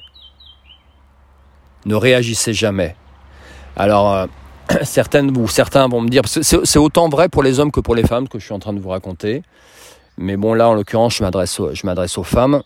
Ne 1.85 1.95
réagissez 1.95 2.53
jamais. 2.53 2.95
Alors, 3.75 4.13
euh, 4.13 4.27
certaines 4.83 5.35
ou 5.37 5.47
certains 5.47 5.87
vont 5.87 6.01
me 6.01 6.09
dire, 6.09 6.23
c'est 6.27 6.79
autant 6.79 7.09
vrai 7.09 7.29
pour 7.29 7.43
les 7.43 7.59
hommes 7.59 7.71
que 7.71 7.79
pour 7.79 7.95
les 7.95 8.03
femmes 8.03 8.27
que 8.27 8.39
je 8.39 8.45
suis 8.45 8.53
en 8.53 8.59
train 8.59 8.73
de 8.73 8.79
vous 8.79 8.89
raconter. 8.89 9.43
Mais 10.17 10.37
bon, 10.37 10.53
là, 10.53 10.69
en 10.69 10.73
l'occurrence, 10.73 11.15
je 11.15 11.23
m'adresse 11.23 12.17
aux, 12.17 12.23
femmes. 12.23 12.61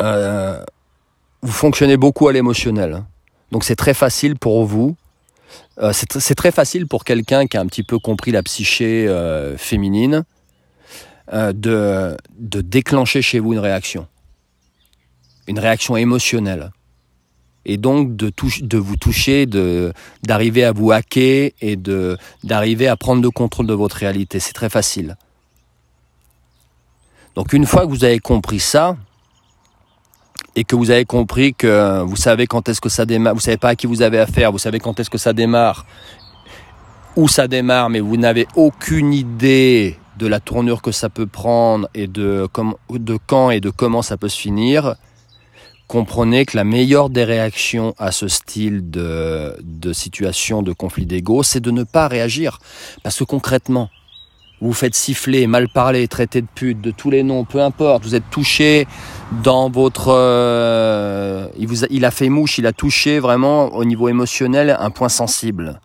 Euh, 0.00 0.62
vous 1.42 1.52
fonctionnez 1.52 1.96
beaucoup 1.96 2.28
à 2.28 2.32
l'émotionnel. 2.32 2.94
Hein. 2.94 3.06
Donc 3.50 3.64
c'est 3.64 3.76
très 3.76 3.94
facile 3.94 4.36
pour 4.36 4.64
vous. 4.64 4.96
Euh, 5.78 5.92
c'est 5.92 6.34
très 6.34 6.52
facile 6.52 6.86
pour 6.86 7.04
quelqu'un 7.04 7.46
qui 7.46 7.56
a 7.56 7.60
un 7.60 7.66
petit 7.66 7.82
peu 7.82 7.98
compris 7.98 8.30
la 8.30 8.42
psyché 8.42 9.08
féminine 9.56 10.24
de 11.32 12.16
déclencher 12.42 13.20
chez 13.22 13.40
vous 13.40 13.52
une 13.52 13.58
réaction. 13.58 14.06
Une 15.48 15.58
réaction 15.58 15.96
émotionnelle 15.96 16.70
et 17.68 17.76
donc 17.76 18.16
de, 18.16 18.78
vous 18.78 18.96
toucher, 18.96 19.46
d'arriver 20.24 20.64
à 20.64 20.72
vous 20.72 20.90
hacker 20.90 21.50
et 21.60 21.76
d'arriver 22.42 22.88
à 22.88 22.96
prendre 22.96 23.22
le 23.22 23.30
contrôle 23.30 23.66
de 23.66 23.74
votre 23.74 23.96
réalité. 23.96 24.40
C'est 24.40 24.54
très 24.54 24.70
facile. 24.70 25.16
Donc 27.36 27.52
une 27.52 27.66
fois 27.66 27.82
que 27.82 27.90
vous 27.90 28.04
avez 28.04 28.18
compris 28.18 28.58
ça 28.58 28.96
et 30.56 30.64
que 30.64 30.74
vous 30.74 30.90
avez 30.90 31.04
compris 31.04 31.52
que 31.54 32.02
vous 32.02 32.16
savez 32.16 32.46
quand 32.46 32.70
est-ce 32.70 32.80
que 32.80 32.88
ça 32.88 33.04
démarre, 33.04 33.34
vous 33.34 33.40
savez 33.40 33.58
pas 33.58 33.68
à 33.68 33.76
qui 33.76 33.86
vous 33.86 34.00
avez 34.00 34.18
affaire, 34.18 34.50
vous 34.50 34.58
savez 34.58 34.80
quand 34.80 34.98
est-ce 34.98 35.10
que 35.10 35.18
ça 35.18 35.34
démarre, 35.34 35.84
où 37.16 37.28
ça 37.28 37.48
démarre, 37.48 37.90
mais 37.90 38.00
vous 38.00 38.16
n'avez 38.16 38.48
aucune 38.56 39.12
idée 39.12 39.98
de 40.16 40.26
la 40.26 40.40
tournure 40.40 40.80
que 40.80 40.90
ça 40.90 41.10
peut 41.10 41.26
prendre 41.26 41.86
et 41.94 42.06
de 42.06 42.48
quand 43.26 43.50
et 43.50 43.60
de 43.60 43.70
comment 43.70 44.02
ça 44.02 44.16
peut 44.16 44.28
se 44.28 44.40
finir, 44.40 44.96
comprenez 45.88 46.44
que 46.44 46.56
la 46.56 46.64
meilleure 46.64 47.10
des 47.10 47.24
réactions 47.24 47.94
à 47.98 48.12
ce 48.12 48.28
style 48.28 48.90
de, 48.90 49.56
de 49.62 49.92
situation 49.92 50.62
de 50.62 50.72
conflit 50.72 51.06
d'ego, 51.06 51.42
c'est 51.42 51.60
de 51.60 51.70
ne 51.70 51.82
pas 51.82 52.06
réagir. 52.06 52.58
Parce 53.02 53.18
que 53.18 53.24
concrètement, 53.24 53.88
vous 54.60 54.68
vous 54.68 54.74
faites 54.74 54.94
siffler, 54.94 55.46
mal 55.46 55.68
parler, 55.68 56.06
traiter 56.06 56.42
de 56.42 56.46
pute, 56.54 56.80
de 56.80 56.90
tous 56.90 57.10
les 57.10 57.22
noms, 57.22 57.44
peu 57.44 57.62
importe, 57.62 58.04
vous 58.04 58.14
êtes 58.14 58.28
touché 58.30 58.86
dans 59.42 59.70
votre... 59.70 60.08
Euh, 60.08 61.48
il, 61.58 61.66
vous 61.66 61.84
a, 61.84 61.86
il 61.90 62.04
a 62.04 62.10
fait 62.10 62.28
mouche, 62.28 62.58
il 62.58 62.66
a 62.66 62.72
touché 62.72 63.18
vraiment 63.18 63.74
au 63.74 63.84
niveau 63.84 64.08
émotionnel 64.08 64.76
un 64.78 64.90
point 64.90 65.08
sensible. 65.08 65.80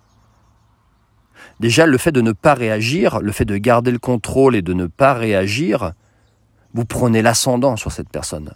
Déjà, 1.59 1.85
le 1.85 1.97
fait 1.97 2.11
de 2.11 2.21
ne 2.21 2.31
pas 2.33 2.55
réagir, 2.55 3.19
le 3.21 3.31
fait 3.31 3.45
de 3.45 3.55
garder 3.57 3.91
le 3.91 3.99
contrôle 3.99 4.55
et 4.55 4.61
de 4.61 4.73
ne 4.73 4.87
pas 4.87 5.13
réagir, 5.13 5.93
vous 6.73 6.85
prenez 6.85 7.21
l'ascendant 7.21 7.77
sur 7.77 7.91
cette 7.91 8.09
personne. 8.09 8.53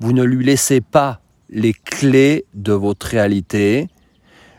Vous 0.00 0.12
ne 0.12 0.22
lui 0.22 0.44
laissez 0.44 0.80
pas 0.80 1.20
les 1.48 1.72
clés 1.72 2.46
de 2.54 2.72
votre 2.72 3.06
réalité. 3.06 3.88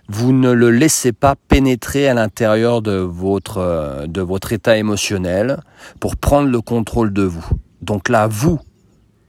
Vous 0.07 0.31
ne 0.31 0.51
le 0.51 0.69
laissez 0.69 1.11
pas 1.11 1.35
pénétrer 1.35 2.07
à 2.07 2.13
l'intérieur 2.13 2.81
de 2.81 2.93
votre, 2.93 3.57
euh, 3.57 4.45
état 4.51 4.77
émotionnel 4.77 5.61
pour 5.99 6.17
prendre 6.17 6.49
le 6.49 6.61
contrôle 6.61 7.13
de 7.13 7.23
vous. 7.23 7.47
Donc 7.81 8.09
là, 8.09 8.27
vous, 8.27 8.59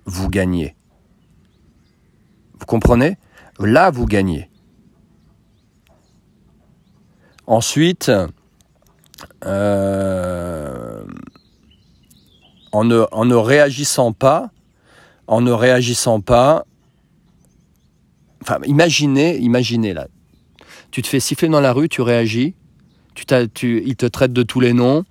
vous 0.05 0.29
gagnez. 0.29 0.77
Vous 2.59 2.67
comprenez? 2.67 3.17
Là, 3.59 3.91
vous 3.91 4.07
gagnez. 4.07 4.51
Ensuite, 7.47 8.11
euh, 9.45 11.05
en 12.73 12.85
ne 12.85 13.35
réagissant 13.35 14.13
pas, 14.13 14.51
en 15.27 15.41
ne 15.41 15.53
réagissant 15.53 16.21
pas. 16.21 16.65
Enfin, 18.43 18.59
imaginez, 18.67 19.39
imaginez 19.39 19.95
là. 19.95 20.09
Tu 20.91 21.03
te 21.03 21.07
fais 21.07 21.21
siffler 21.21 21.49
dans 21.49 21.61
la 21.61 21.73
rue, 21.73 21.89
tu 21.89 22.03
réagis, 22.03 22.55
tu, 23.15 23.25
tu 23.55 23.83
il 23.85 23.97
te 23.97 24.07
traite 24.07 24.33
de 24.33 24.43
tous 24.43 24.61
les 24.61 24.73
noms, 24.73 25.05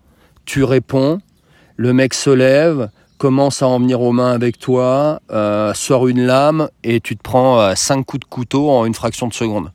tu 0.45 0.63
réponds, 0.63 1.19
le 1.75 1.93
mec 1.93 2.13
se 2.13 2.29
lève, 2.29 2.89
commence 3.17 3.61
à 3.61 3.67
en 3.67 3.79
venir 3.79 4.01
aux 4.01 4.11
mains 4.11 4.31
avec 4.31 4.59
toi, 4.59 5.21
euh, 5.31 5.73
sort 5.73 6.07
une 6.07 6.25
lame 6.25 6.69
et 6.83 6.99
tu 6.99 7.15
te 7.15 7.23
prends 7.23 7.59
euh, 7.59 7.73
cinq 7.75 8.05
coups 8.05 8.21
de 8.21 8.25
couteau 8.25 8.69
en 8.69 8.85
une 8.85 8.93
fraction 8.93 9.27
de 9.27 9.33
seconde. 9.33 9.71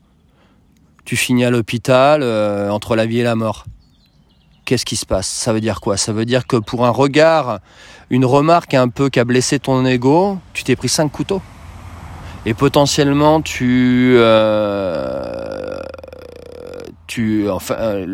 Tu 1.04 1.16
finis 1.16 1.44
à 1.44 1.50
l'hôpital 1.50 2.22
euh, 2.22 2.68
entre 2.70 2.94
la 2.94 3.06
vie 3.06 3.20
et 3.20 3.22
la 3.22 3.34
mort. 3.34 3.64
Qu'est-ce 4.68 4.84
qui 4.84 4.96
se 4.96 5.06
passe? 5.06 5.26
Ça 5.26 5.54
veut 5.54 5.62
dire 5.62 5.80
quoi? 5.80 5.96
Ça 5.96 6.12
veut 6.12 6.26
dire 6.26 6.46
que 6.46 6.58
pour 6.58 6.84
un 6.84 6.90
regard, 6.90 7.60
une 8.10 8.26
remarque 8.26 8.74
un 8.74 8.90
peu 8.90 9.08
qui 9.08 9.18
a 9.18 9.24
blessé 9.24 9.58
ton 9.58 9.86
ego, 9.86 10.36
tu 10.52 10.62
t'es 10.62 10.76
pris 10.76 10.90
cinq 10.90 11.10
couteaux. 11.10 11.40
Et 12.44 12.52
potentiellement, 12.52 13.40
tu, 13.40 14.12
euh, 14.18 15.78
tu, 17.06 17.48
enfin, 17.48 18.04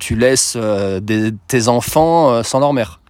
tu 0.00 0.16
laisses 0.16 0.54
euh, 0.56 1.00
tes 1.46 1.68
enfants 1.68 2.32
euh, 2.32 2.42
sans 2.42 2.58
leur 2.58 2.72
mère. 2.72 3.00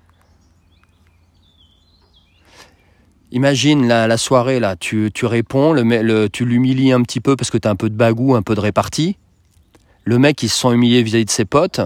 Imagine 3.33 3.89
la, 3.89 4.19
soirée 4.19 4.61
là, 4.61 4.77
tu, 4.77 5.11
tu 5.15 5.25
réponds, 5.25 5.75
tu 6.31 6.45
l'humilies 6.45 6.93
un 6.93 7.01
petit 7.01 7.21
peu 7.21 7.35
parce 7.35 7.51
que 7.51 7.57
tu 7.57 7.67
as 7.67 7.71
un 7.71 7.77
peu 7.77 7.89
de 7.89 7.97
bagou, 7.97 8.35
un 8.35 8.43
peu 8.43 8.55
de 8.55 8.61
répartie. 8.61 9.17
Le 10.05 10.19
mec 10.19 10.43
il 10.43 10.51
se 10.51 10.61
sent 10.61 10.75
humilié 10.75 11.03
vis-à-vis 11.03 11.25
de 11.25 11.31
ses 11.31 11.47
potes. 11.47 11.81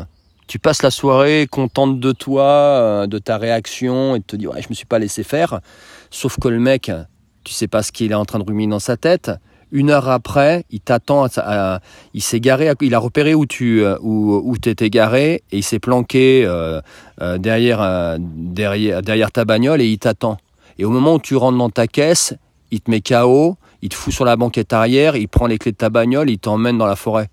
Tu 0.51 0.59
passes 0.59 0.83
la 0.83 0.91
soirée 0.91 1.47
contente 1.49 2.01
de 2.01 2.11
toi, 2.11 3.07
de 3.07 3.19
ta 3.19 3.39
réaction 3.39 4.17
et 4.17 4.21
te 4.21 4.35
dis 4.35 4.49
ouais 4.49 4.61
je 4.61 4.69
me 4.69 4.75
suis 4.75 4.85
pas 4.85 4.99
laissé 4.99 5.23
faire. 5.23 5.61
Sauf 6.11 6.41
que 6.41 6.49
le 6.49 6.59
mec, 6.59 6.91
tu 7.45 7.53
sais 7.53 7.69
pas 7.69 7.85
ce 7.85 7.93
qu'il 7.93 8.11
est 8.11 8.17
en 8.17 8.25
train 8.25 8.41
de 8.41 8.45
ruminer 8.45 8.73
dans 8.73 8.81
sa 8.81 8.97
tête. 8.97 9.31
Une 9.71 9.91
heure 9.91 10.09
après, 10.09 10.65
il 10.71 10.81
t'attend, 10.81 11.29
il 12.15 12.21
s'est 12.21 12.41
garé, 12.41 12.73
il 12.81 12.97
a 12.97 12.99
repéré 12.99 13.33
où 13.33 13.47
tu 13.47 13.85
où, 14.01 14.43
où 14.45 14.59
t'étais 14.59 14.91
garé 14.91 15.45
et 15.53 15.59
il 15.59 15.63
s'est 15.63 15.79
planqué 15.79 16.43
euh, 16.45 16.81
euh, 17.21 17.39
derrière, 17.39 17.81
euh, 17.81 18.17
derrière 18.19 19.03
derrière 19.03 19.31
ta 19.31 19.45
bagnole 19.45 19.81
et 19.81 19.87
il 19.87 19.99
t'attend. 20.01 20.37
Et 20.81 20.85
au 20.85 20.91
moment 20.91 21.15
où 21.15 21.21
tu 21.21 21.37
rentres 21.37 21.59
dans 21.59 21.71
ta 21.71 21.87
caisse, 21.87 22.35
il 22.73 22.81
te 22.81 22.91
met 22.91 23.03
KO, 23.03 23.57
il 23.83 23.89
te 23.89 23.95
fout 23.95 24.13
sur 24.13 24.25
la 24.25 24.35
banquette 24.35 24.73
arrière, 24.73 25.15
il 25.15 25.29
prend 25.29 25.47
les 25.47 25.59
clés 25.59 25.71
de 25.71 25.77
ta 25.77 25.91
bagnole, 25.91 26.29
il 26.29 26.41
t'emmène 26.41 26.77
dans 26.77 26.87
la 26.87 26.97
forêt. 26.97 27.29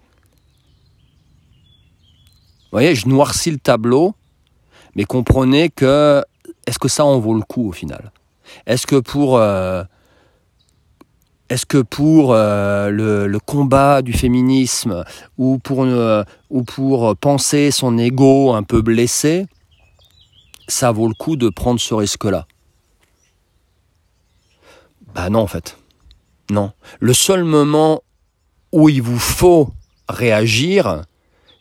Voyez, 2.77 2.93
je 2.93 3.07
noircis 3.07 3.49
le 3.49 3.57
tableau, 3.57 4.13
mais 4.95 5.03
comprenez 5.03 5.69
que 5.69 6.23
est-ce 6.67 6.77
que 6.77 6.87
ça 6.87 7.03
en 7.05 7.17
vaut 7.17 7.33
le 7.33 7.41
coup 7.41 7.69
au 7.69 7.71
final? 7.71 8.11
Est-ce 8.67 8.85
que 8.85 8.97
pour 8.97 9.39
euh, 9.39 9.83
est-ce 11.49 11.65
que 11.65 11.79
pour 11.79 12.33
euh, 12.33 12.91
le, 12.91 13.39
combat 13.39 14.03
du 14.03 14.13
féminisme 14.13 15.03
ou 15.39 15.57
pour, 15.57 15.85
euh, 15.85 16.21
ou 16.51 16.61
pour 16.61 17.17
penser 17.17 17.71
son 17.71 17.97
ego 17.97 18.53
un 18.53 18.61
peu 18.61 18.83
blessé, 18.83 19.47
ça 20.67 20.91
vaut 20.91 21.07
le 21.07 21.15
coup 21.15 21.35
de 21.35 21.49
prendre 21.49 21.79
ce 21.79 21.95
risque-là? 21.95 22.45
Bah 25.15 25.31
non 25.31 25.39
en 25.39 25.47
fait. 25.47 25.79
Non. 26.51 26.73
Le 26.99 27.15
seul 27.15 27.43
moment 27.43 28.03
où 28.71 28.87
il 28.87 29.01
vous 29.01 29.17
faut 29.17 29.71
réagir, 30.07 31.01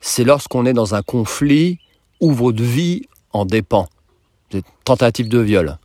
c'est 0.06 0.22
lorsqu'on 0.22 0.64
est 0.66 0.72
dans 0.72 0.94
un 0.94 1.02
conflit 1.02 1.80
où 2.20 2.30
votre 2.32 2.62
vie 2.62 3.02
en 3.32 3.44
dépend. 3.44 3.88
Tentative 4.84 5.28
de 5.28 5.40
viol. 5.40 5.78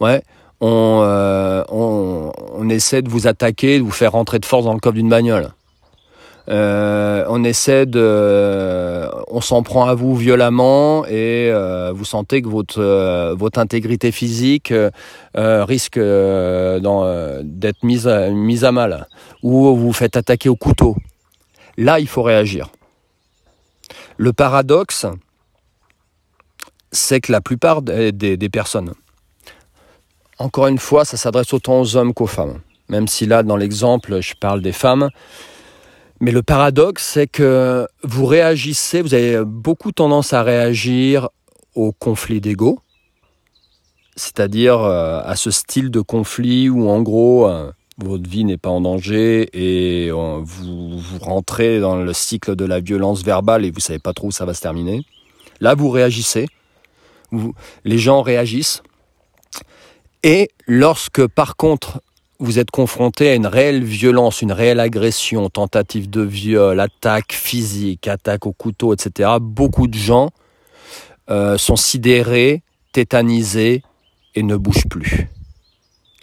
Ouais, 0.00 0.22
on, 0.60 1.02
euh, 1.04 1.62
on, 1.68 2.68
essaie 2.70 3.02
de 3.02 3.10
vous 3.10 3.26
attaquer, 3.26 3.78
de 3.78 3.84
vous 3.84 3.90
faire 3.90 4.12
rentrer 4.12 4.38
de 4.38 4.46
force 4.46 4.64
dans 4.64 4.72
le 4.72 4.80
coffre 4.80 4.94
d'une 4.94 5.10
bagnole. 5.10 5.50
Euh, 6.48 7.24
on 7.28 7.44
essaie 7.44 7.84
de, 7.84 9.08
on 9.28 9.42
s'en 9.42 9.62
prend 9.62 9.84
à 9.84 9.94
vous 9.94 10.16
violemment 10.16 11.04
et 11.06 11.50
euh, 11.52 11.92
vous 11.94 12.06
sentez 12.06 12.40
que 12.40 12.48
votre 12.48 12.80
euh, 12.80 13.36
intégrité 13.56 14.10
physique 14.10 14.72
euh, 14.72 14.90
risque 15.64 15.98
d'être 15.98 17.82
mise 17.84 18.06
à 18.08 18.72
mal 18.72 19.06
ou 19.42 19.66
vous 19.66 19.76
vous 19.76 19.92
faites 19.92 20.16
attaquer 20.16 20.48
au 20.48 20.56
couteau. 20.56 20.96
Là, 21.76 22.00
il 22.00 22.08
faut 22.08 22.22
réagir. 22.22 22.70
Le 24.22 24.32
paradoxe, 24.32 25.04
c'est 26.92 27.20
que 27.20 27.32
la 27.32 27.40
plupart 27.40 27.82
des, 27.82 28.48
personnes 28.52 28.94
encore 30.38 30.68
une 30.68 30.78
fois, 30.78 31.04
ça 31.04 31.16
s'adresse 31.16 31.52
autant 31.52 31.80
aux 31.80 31.96
hommes 31.96 32.14
qu'aux 32.14 32.28
femmes. 32.28 32.60
Même 32.88 33.08
si 33.08 33.26
là, 33.26 33.42
dans 33.42 33.56
l'exemple, 33.56 34.20
je 34.20 34.34
parle 34.34 34.62
des 34.62 34.70
femmes. 34.70 35.08
Mais 36.20 36.30
le 36.30 36.44
paradoxe, 36.44 37.02
c'est 37.02 37.26
que 37.26 37.88
vous 38.04 38.24
réagissez, 38.24 39.02
vous 39.02 39.12
avez 39.12 39.44
beaucoup 39.44 39.90
tendance 39.90 40.32
à 40.32 40.44
réagir 40.44 41.28
au 41.74 41.90
conflit 41.90 42.40
d'ego, 42.40 42.78
c'est-à-dire 44.14 44.82
à 44.82 45.34
ce 45.34 45.50
style 45.50 45.90
de 45.90 46.00
conflit 46.00 46.68
où 46.68 46.88
en 46.88 47.02
gros 47.02 47.50
votre 48.02 48.28
vie 48.28 48.44
n'est 48.44 48.56
pas 48.56 48.70
en 48.70 48.80
danger 48.80 49.48
et 49.52 50.10
vous, 50.10 51.00
rentrez 51.20 51.80
dans 51.80 51.96
le 51.96 52.12
cycle 52.12 52.56
de 52.56 52.64
la 52.64 52.80
violence 52.80 53.22
verbale 53.22 53.64
et 53.64 53.70
vous 53.70 53.80
savez 53.80 53.98
pas 53.98 54.12
trop 54.12 54.28
où 54.28 54.32
ça 54.32 54.44
va 54.44 54.54
se 54.54 54.60
terminer. 54.60 55.04
Là, 55.60 55.74
vous 55.74 55.90
réagissez, 55.90 56.46
les 57.84 57.98
gens 57.98 58.22
réagissent, 58.22 58.82
et 60.22 60.50
lorsque, 60.66 61.26
par 61.26 61.56
contre, 61.56 62.00
vous 62.38 62.58
êtes 62.58 62.70
confronté 62.70 63.28
à 63.28 63.34
une 63.34 63.46
réelle 63.46 63.84
violence, 63.84 64.42
une 64.42 64.52
réelle 64.52 64.80
agression, 64.80 65.48
tentative 65.48 66.10
de 66.10 66.22
viol, 66.22 66.78
attaque 66.80 67.32
physique, 67.32 68.08
attaque 68.08 68.46
au 68.46 68.52
couteau, 68.52 68.92
etc., 68.94 69.30
beaucoup 69.40 69.86
de 69.86 69.94
gens 69.94 70.30
euh, 71.30 71.58
sont 71.58 71.76
sidérés, 71.76 72.62
tétanisés 72.92 73.82
et 74.34 74.42
ne 74.42 74.56
bougent 74.56 74.88
plus. 74.88 75.28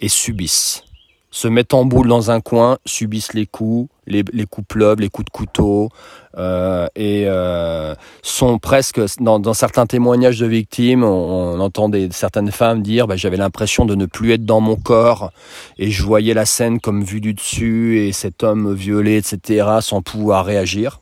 Et 0.00 0.08
subissent. 0.08 0.82
Se 1.30 1.46
mettent 1.46 1.74
en 1.74 1.84
boule 1.84 2.08
dans 2.08 2.30
un 2.30 2.40
coin, 2.40 2.78
subissent 2.84 3.34
les 3.34 3.46
coups, 3.46 3.88
les, 4.06 4.24
coups 4.46 4.66
pleuvent, 4.66 4.98
les 4.98 5.08
coups 5.08 5.26
de 5.26 5.30
couteau, 5.30 5.90
euh, 6.36 6.88
et 6.96 7.24
euh, 7.26 7.94
sont 8.22 8.58
presque, 8.58 9.00
dans, 9.20 9.38
dans, 9.38 9.54
certains 9.54 9.86
témoignages 9.86 10.40
de 10.40 10.46
victimes, 10.46 11.04
on, 11.04 11.54
on 11.54 11.60
entend 11.60 11.88
des, 11.88 12.08
certaines 12.10 12.50
femmes 12.50 12.82
dire 12.82 13.06
bah, 13.06 13.16
j'avais 13.16 13.36
l'impression 13.36 13.84
de 13.84 13.94
ne 13.94 14.06
plus 14.06 14.32
être 14.32 14.44
dans 14.44 14.60
mon 14.60 14.76
corps, 14.76 15.30
et 15.78 15.90
je 15.90 16.02
voyais 16.02 16.34
la 16.34 16.46
scène 16.46 16.80
comme 16.80 17.04
vue 17.04 17.20
du 17.20 17.34
dessus, 17.34 18.00
et 18.00 18.12
cet 18.12 18.42
homme 18.42 18.74
violé, 18.74 19.16
etc., 19.16 19.68
sans 19.80 20.02
pouvoir 20.02 20.44
réagir. 20.44 21.00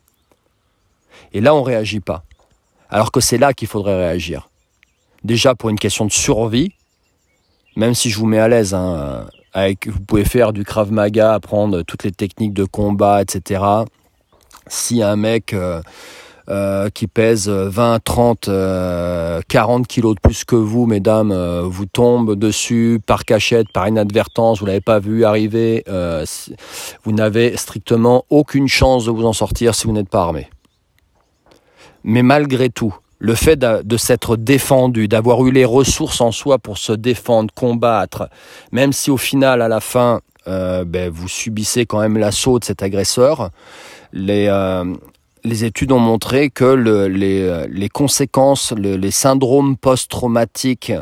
Et 1.33 1.41
là, 1.41 1.53
on 1.55 1.63
réagit 1.63 1.99
pas. 1.99 2.23
Alors 2.89 3.11
que 3.11 3.19
c'est 3.19 3.37
là 3.37 3.53
qu'il 3.53 3.67
faudrait 3.67 3.97
réagir. 3.97 4.49
Déjà 5.23 5.53
pour 5.53 5.69
une 5.69 5.79
question 5.79 6.05
de 6.05 6.11
survie, 6.11 6.71
même 7.75 7.93
si 7.93 8.09
je 8.09 8.17
vous 8.17 8.25
mets 8.25 8.39
à 8.39 8.47
l'aise, 8.47 8.73
hein, 8.73 9.27
vous 9.55 9.99
pouvez 10.07 10.25
faire 10.25 10.53
du 10.53 10.63
Krav 10.63 10.91
Maga, 10.91 11.33
apprendre 11.33 11.81
toutes 11.83 12.03
les 12.03 12.11
techniques 12.11 12.53
de 12.53 12.65
combat, 12.65 13.21
etc. 13.21 13.63
Si 14.67 15.01
un 15.01 15.15
mec 15.15 15.53
euh, 15.53 15.81
euh, 16.49 16.89
qui 16.89 17.07
pèse 17.07 17.47
20, 17.47 18.03
30, 18.03 18.47
euh, 18.47 19.41
40 19.47 19.87
kilos 19.87 20.15
de 20.15 20.19
plus 20.19 20.43
que 20.45 20.55
vous, 20.55 20.85
mesdames, 20.85 21.31
euh, 21.31 21.61
vous 21.63 21.85
tombe 21.85 22.35
dessus 22.35 22.99
par 23.05 23.25
cachette, 23.25 23.67
par 23.71 23.87
inadvertance, 23.87 24.59
vous 24.59 24.65
l'avez 24.65 24.81
pas 24.81 24.99
vu 24.99 25.25
arriver, 25.25 25.83
euh, 25.87 26.25
vous 27.03 27.11
n'avez 27.11 27.55
strictement 27.55 28.25
aucune 28.29 28.67
chance 28.67 29.05
de 29.05 29.11
vous 29.11 29.25
en 29.25 29.33
sortir 29.33 29.75
si 29.75 29.85
vous 29.85 29.93
n'êtes 29.93 30.09
pas 30.09 30.21
armé. 30.21 30.49
Mais 32.03 32.23
malgré 32.23 32.69
tout, 32.69 32.95
le 33.19 33.35
fait 33.35 33.57
de, 33.57 33.97
s'être 33.97 34.37
défendu, 34.37 35.09
d'avoir 35.09 35.45
eu 35.45 35.51
les 35.51 35.65
ressources 35.65 36.21
en 36.21 36.31
soi 36.31 36.57
pour 36.57 36.77
se 36.77 36.93
défendre, 36.93 37.53
combattre, 37.53 38.29
même 38.71 38.93
si 38.93 39.11
au 39.11 39.17
final, 39.17 39.61
à 39.61 39.67
la 39.67 39.81
fin, 39.81 40.21
euh, 40.47 40.85
ben, 40.85 41.09
vous 41.09 41.27
subissez 41.27 41.85
quand 41.85 41.99
même 41.99 42.17
l'assaut 42.17 42.59
de 42.59 42.63
cet 42.63 42.81
agresseur, 42.81 43.51
les, 44.13 44.47
euh, 44.47 44.85
études 45.43 45.91
ont 45.91 45.99
montré 45.99 46.49
que 46.49 46.63
le, 46.63 47.07
les, 47.07 47.89
conséquences, 47.89 48.71
le, 48.71 48.95
les 48.95 49.11
syndromes 49.11 49.75
post-traumatiques 49.75 50.93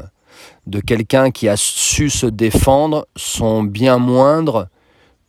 de 0.65 0.79
quelqu'un 0.79 1.29
qui 1.29 1.47
a 1.47 1.55
su 1.55 2.09
se 2.09 2.25
défendre 2.25 3.07
sont 3.15 3.63
bien 3.63 3.99
moindres 3.99 4.67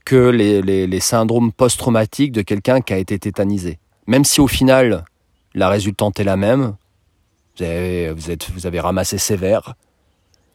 que 0.06 0.30
les, 0.30 0.62
les, 0.62 0.86
les 0.86 1.00
syndromes 1.00 1.52
post-traumatiques 1.52 2.32
de 2.32 2.40
quelqu'un 2.40 2.80
qui 2.80 2.94
a 2.94 2.98
été 2.98 3.18
tétanisé. 3.18 3.78
Même 4.06 4.24
si 4.24 4.40
au 4.40 4.48
final, 4.48 5.04
la 5.58 5.68
résultante 5.68 6.20
est 6.20 6.24
la 6.24 6.36
même. 6.36 6.76
Vous 7.56 7.64
avez, 7.64 8.12
vous, 8.12 8.30
êtes, 8.30 8.48
vous 8.48 8.80
ramassé 8.80 9.18
sévère. 9.18 9.74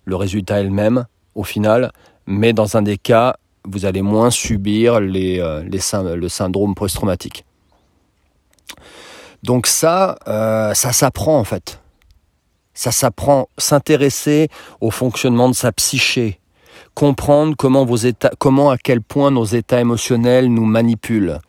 Le 0.05 0.15
résultat 0.15 0.61
est 0.61 0.63
le 0.63 0.69
même 0.69 1.05
au 1.35 1.43
final. 1.43 1.91
Mais 2.25 2.53
dans 2.53 2.77
un 2.77 2.81
des 2.81 2.97
cas, 2.97 3.35
vous 3.65 3.85
allez 3.85 4.01
moins 4.01 4.31
subir 4.31 4.95
euh, 4.95 5.63
le 5.63 6.29
syndrome 6.29 6.73
post-traumatique. 6.73 7.43
Donc 9.43 9.67
ça, 9.67 10.17
euh, 10.29 10.73
ça 10.73 10.93
s'apprend 10.93 11.37
en 11.37 11.43
fait. 11.43 11.81
Ça 12.73 12.93
s'apprend. 12.93 13.49
S'intéresser 13.57 14.47
au 14.79 14.89
fonctionnement 14.89 15.49
de 15.49 15.55
sa 15.55 15.73
psyché. 15.73 16.39
Comprendre 16.93 17.55
comment, 17.57 17.83
vos 17.83 17.97
états, 17.97 18.31
comment 18.39 18.69
à 18.69 18.77
quel 18.77 19.01
point 19.01 19.31
nos 19.31 19.45
états 19.45 19.81
émotionnels 19.81 20.47
nous 20.47 20.65
manipulent 20.65 21.39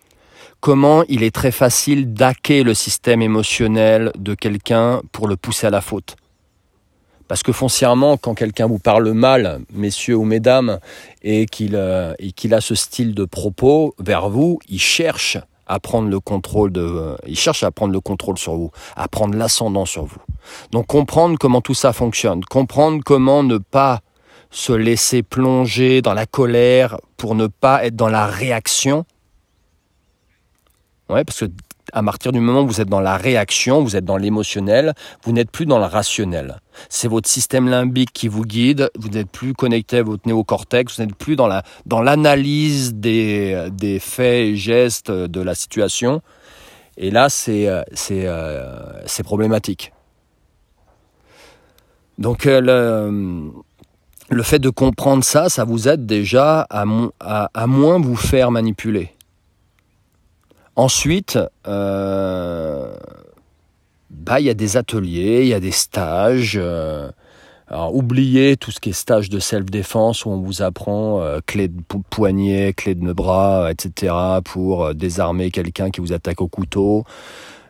comment 0.64 1.04
il 1.10 1.22
est 1.22 1.34
très 1.34 1.52
facile 1.52 2.14
d'hacker 2.14 2.62
le 2.62 2.72
système 2.72 3.20
émotionnel 3.20 4.10
de 4.16 4.32
quelqu'un 4.32 5.02
pour 5.12 5.28
le 5.28 5.36
pousser 5.36 5.66
à 5.66 5.70
la 5.70 5.82
faute? 5.82 6.16
Parce 7.28 7.42
que 7.42 7.52
foncièrement, 7.52 8.16
quand 8.16 8.32
quelqu'un 8.32 8.66
vous 8.66 8.78
parle 8.78 9.12
mal, 9.12 9.60
messieurs 9.74 10.16
ou 10.16 10.24
mesdames, 10.24 10.78
et 11.22 11.44
qu'il 11.44 11.78
qu'il 12.34 12.54
a 12.54 12.62
ce 12.62 12.74
style 12.74 13.14
de 13.14 13.26
propos 13.26 13.94
vers 13.98 14.30
vous, 14.30 14.58
il 14.66 14.80
cherche 14.80 15.36
à 15.66 15.80
prendre 15.80 16.08
le 16.08 16.18
contrôle 16.18 16.72
de, 16.72 17.14
il 17.26 17.38
cherche 17.38 17.62
à 17.62 17.70
prendre 17.70 17.92
le 17.92 18.00
contrôle 18.00 18.38
sur 18.38 18.54
vous, 18.54 18.70
à 18.96 19.06
prendre 19.06 19.36
l'ascendant 19.36 19.84
sur 19.84 20.06
vous. 20.06 20.22
Donc 20.70 20.86
comprendre 20.86 21.36
comment 21.38 21.60
tout 21.60 21.74
ça 21.74 21.92
fonctionne, 21.92 22.42
comprendre 22.42 23.02
comment 23.04 23.42
ne 23.42 23.58
pas 23.58 24.00
se 24.50 24.72
laisser 24.72 25.22
plonger 25.22 26.00
dans 26.00 26.14
la 26.14 26.24
colère 26.24 26.96
pour 27.18 27.34
ne 27.34 27.48
pas 27.48 27.84
être 27.84 27.96
dans 27.96 28.08
la 28.08 28.24
réaction. 28.24 29.04
Ouais, 31.10 31.24
parce 31.24 31.40
que 31.40 31.46
à 31.92 32.02
partir 32.02 32.32
du 32.32 32.40
moment 32.40 32.62
où 32.62 32.66
vous 32.66 32.80
êtes 32.80 32.88
dans 32.88 33.00
la 33.00 33.16
réaction, 33.16 33.82
vous 33.82 33.94
êtes 33.94 34.06
dans 34.06 34.16
l'émotionnel, 34.16 34.94
vous 35.22 35.32
n'êtes 35.32 35.50
plus 35.50 35.66
dans 35.66 35.78
le 35.78 35.84
rationnel. 35.84 36.56
C'est 36.88 37.08
votre 37.08 37.28
système 37.28 37.68
limbique 37.68 38.12
qui 38.12 38.26
vous 38.26 38.44
guide, 38.44 38.90
vous 38.98 39.10
n'êtes 39.10 39.30
plus 39.30 39.52
connecté 39.52 39.98
à 39.98 40.02
votre 40.02 40.26
néocortex, 40.26 40.96
vous 40.96 41.04
n'êtes 41.04 41.14
plus 41.14 41.36
dans 41.36 41.46
la 41.46 41.62
dans 41.84 42.00
l'analyse 42.00 42.94
des, 42.94 43.68
des 43.70 43.98
faits 43.98 44.48
et 44.48 44.56
gestes 44.56 45.10
de 45.10 45.40
la 45.42 45.54
situation. 45.54 46.22
Et 46.96 47.10
là, 47.10 47.28
c'est 47.28 47.68
c'est 47.92 48.26
euh, 48.26 49.02
c'est 49.06 49.22
problématique. 49.22 49.92
Donc 52.18 52.46
euh, 52.46 52.60
le, 52.60 53.52
le 54.30 54.42
fait 54.42 54.58
de 54.58 54.70
comprendre 54.70 55.22
ça, 55.22 55.48
ça 55.48 55.64
vous 55.64 55.86
aide 55.88 56.06
déjà 56.06 56.66
à, 56.70 56.84
à, 57.20 57.50
à 57.52 57.66
moins 57.66 58.00
vous 58.00 58.16
faire 58.16 58.50
manipuler. 58.50 59.10
Ensuite, 60.76 61.38
euh, 61.68 62.92
bah, 64.10 64.40
il 64.40 64.46
y 64.46 64.50
a 64.50 64.54
des 64.54 64.76
ateliers, 64.76 65.42
il 65.42 65.48
y 65.48 65.54
a 65.54 65.60
des 65.60 65.70
stages. 65.70 66.58
Euh, 66.60 67.10
alors, 67.68 67.94
oubliez 67.94 68.56
tout 68.56 68.72
ce 68.72 68.80
qui 68.80 68.90
est 68.90 68.92
stage 68.92 69.30
de 69.30 69.38
self-défense 69.38 70.24
où 70.24 70.30
on 70.30 70.40
vous 70.40 70.62
apprend 70.62 71.22
euh, 71.22 71.38
clé 71.46 71.68
de 71.68 71.80
poignet, 72.10 72.72
clé 72.72 72.96
de 72.96 73.12
bras, 73.12 73.70
etc. 73.70 74.14
pour 74.44 74.94
désarmer 74.94 75.50
quelqu'un 75.50 75.90
qui 75.90 76.00
vous 76.00 76.12
attaque 76.12 76.40
au 76.40 76.48
couteau. 76.48 77.04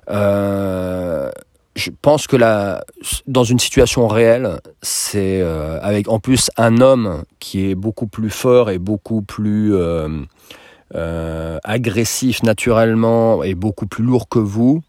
je 0.09 1.90
pense 2.03 2.27
que 2.27 2.37
là, 2.37 2.85
dans 3.27 3.45
une 3.45 3.59
situation 3.59 4.09
réelle, 4.09 4.61
c'est 4.81 5.43
avec 5.43 6.09
en 6.09 6.21
plus 6.21 6.51
un 6.57 6.81
homme 6.81 7.25
qui 7.38 7.69
est 7.69 7.75
beaucoup 7.75 8.07
plus 8.07 8.31
fort 8.31 8.71
et 8.71 8.79
beaucoup 8.79 9.23
plus 9.23 9.75
agressif 10.92 12.42
naturellement 12.42 13.42
et 13.42 13.55
beaucoup 13.55 13.87
plus 13.87 14.05
lourd 14.05 14.29
que 14.29 14.38
vous, 14.38 14.83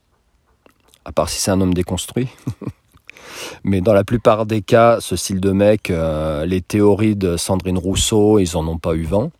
à 1.05 1.11
part 1.11 1.29
si 1.29 1.39
c'est 1.39 1.51
un 1.51 1.61
homme 1.61 1.73
déconstruit. 1.73 2.27
Mais 3.63 3.81
dans 3.81 3.93
la 3.93 4.03
plupart 4.03 4.45
des 4.45 4.61
cas, 4.61 4.97
ce 4.99 5.15
style 5.15 5.39
de 5.39 5.51
mec, 5.51 5.89
euh, 5.89 6.45
les 6.45 6.61
théories 6.61 7.15
de 7.15 7.37
Sandrine 7.37 7.77
Rousseau, 7.77 8.39
ils 8.39 8.57
en 8.57 8.67
ont 8.67 8.77
pas 8.77 8.93
eu 8.93 9.03
vent. 9.03 9.31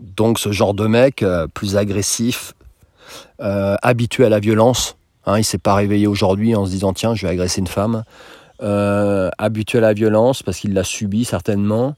Donc 0.00 0.38
ce 0.38 0.52
genre 0.52 0.74
de 0.74 0.86
mec, 0.86 1.22
euh, 1.22 1.46
plus 1.46 1.76
agressif, 1.76 2.54
habitué 3.38 4.26
à 4.26 4.28
la 4.28 4.38
violence, 4.38 4.96
hein, 5.26 5.38
il 5.38 5.44
s'est 5.44 5.58
pas 5.58 5.74
réveillé 5.74 6.06
aujourd'hui 6.06 6.54
en 6.54 6.66
se 6.66 6.70
disant 6.70 6.92
tiens 6.92 7.14
je 7.14 7.26
vais 7.26 7.32
agresser 7.32 7.60
une 7.60 7.66
femme, 7.66 8.04
habitué 8.60 9.78
à 9.78 9.80
la 9.80 9.94
violence 9.94 10.42
parce 10.42 10.58
qu'il 10.58 10.74
l'a 10.74 10.84
subi 10.84 11.24
certainement, 11.24 11.96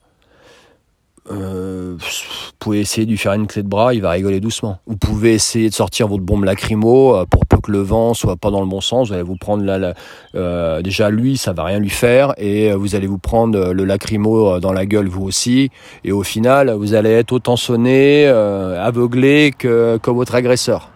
euh, 1.31 1.95
vous 1.97 2.51
pouvez 2.59 2.81
essayer 2.81 3.05
de 3.05 3.11
lui 3.11 3.17
faire 3.17 3.33
une 3.33 3.47
clé 3.47 3.63
de 3.63 3.67
bras, 3.67 3.93
il 3.93 4.01
va 4.01 4.11
rigoler 4.11 4.39
doucement. 4.39 4.79
Vous 4.87 4.97
pouvez 4.97 5.33
essayer 5.33 5.69
de 5.69 5.73
sortir 5.73 6.07
votre 6.07 6.23
bombe 6.23 6.43
lacrymo 6.43 7.15
euh, 7.15 7.25
pour 7.25 7.45
peu 7.45 7.57
que 7.57 7.71
le 7.71 7.79
vent 7.79 8.13
soit 8.13 8.35
pas 8.35 8.51
dans 8.51 8.59
le 8.59 8.67
bon 8.67 8.81
sens. 8.81 9.07
Vous 9.07 9.13
allez 9.13 9.23
vous 9.23 9.37
prendre 9.37 9.63
la, 9.63 9.93
euh, 10.35 10.81
déjà 10.81 11.09
lui, 11.09 11.37
ça 11.37 11.53
va 11.53 11.63
rien 11.63 11.79
lui 11.79 11.89
faire, 11.89 12.33
et 12.37 12.73
vous 12.73 12.95
allez 12.95 13.07
vous 13.07 13.17
prendre 13.17 13.73
le 13.73 13.85
lacrymo 13.85 14.59
dans 14.59 14.73
la 14.73 14.85
gueule 14.85 15.07
vous 15.07 15.23
aussi. 15.23 15.69
Et 16.03 16.11
au 16.11 16.23
final, 16.23 16.71
vous 16.71 16.93
allez 16.93 17.11
être 17.11 17.31
autant 17.31 17.55
sonné, 17.55 18.27
aveuglé 18.27 19.53
que, 19.57 19.97
que 19.97 20.11
votre 20.11 20.35
agresseur. 20.35 20.89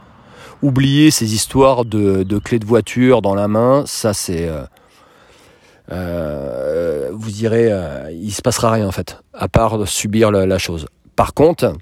Oubliez 0.62 1.12
ces 1.12 1.36
histoires 1.36 1.86
de, 1.86 2.24
de 2.24 2.40
clés 2.40 2.60
de 2.60 2.66
voiture 2.66 3.22
dans 3.22 3.36
la 3.36 3.48
main, 3.48 3.84
ça 3.86 4.14
c'est 4.14 4.50
euh, 5.92 7.10
vous 7.14 7.32
direz, 7.32 7.72
euh, 7.72 8.12
il 8.12 8.32
se 8.32 8.42
passera 8.42 8.72
rien 8.72 8.88
en 8.88 8.92
fait, 8.92 9.22
à 9.34 9.48
part 9.48 9.88
subir 9.88 10.32
la, 10.32 10.58
chose. 10.58 10.88
Par 11.16 11.34
contre, 11.34 11.74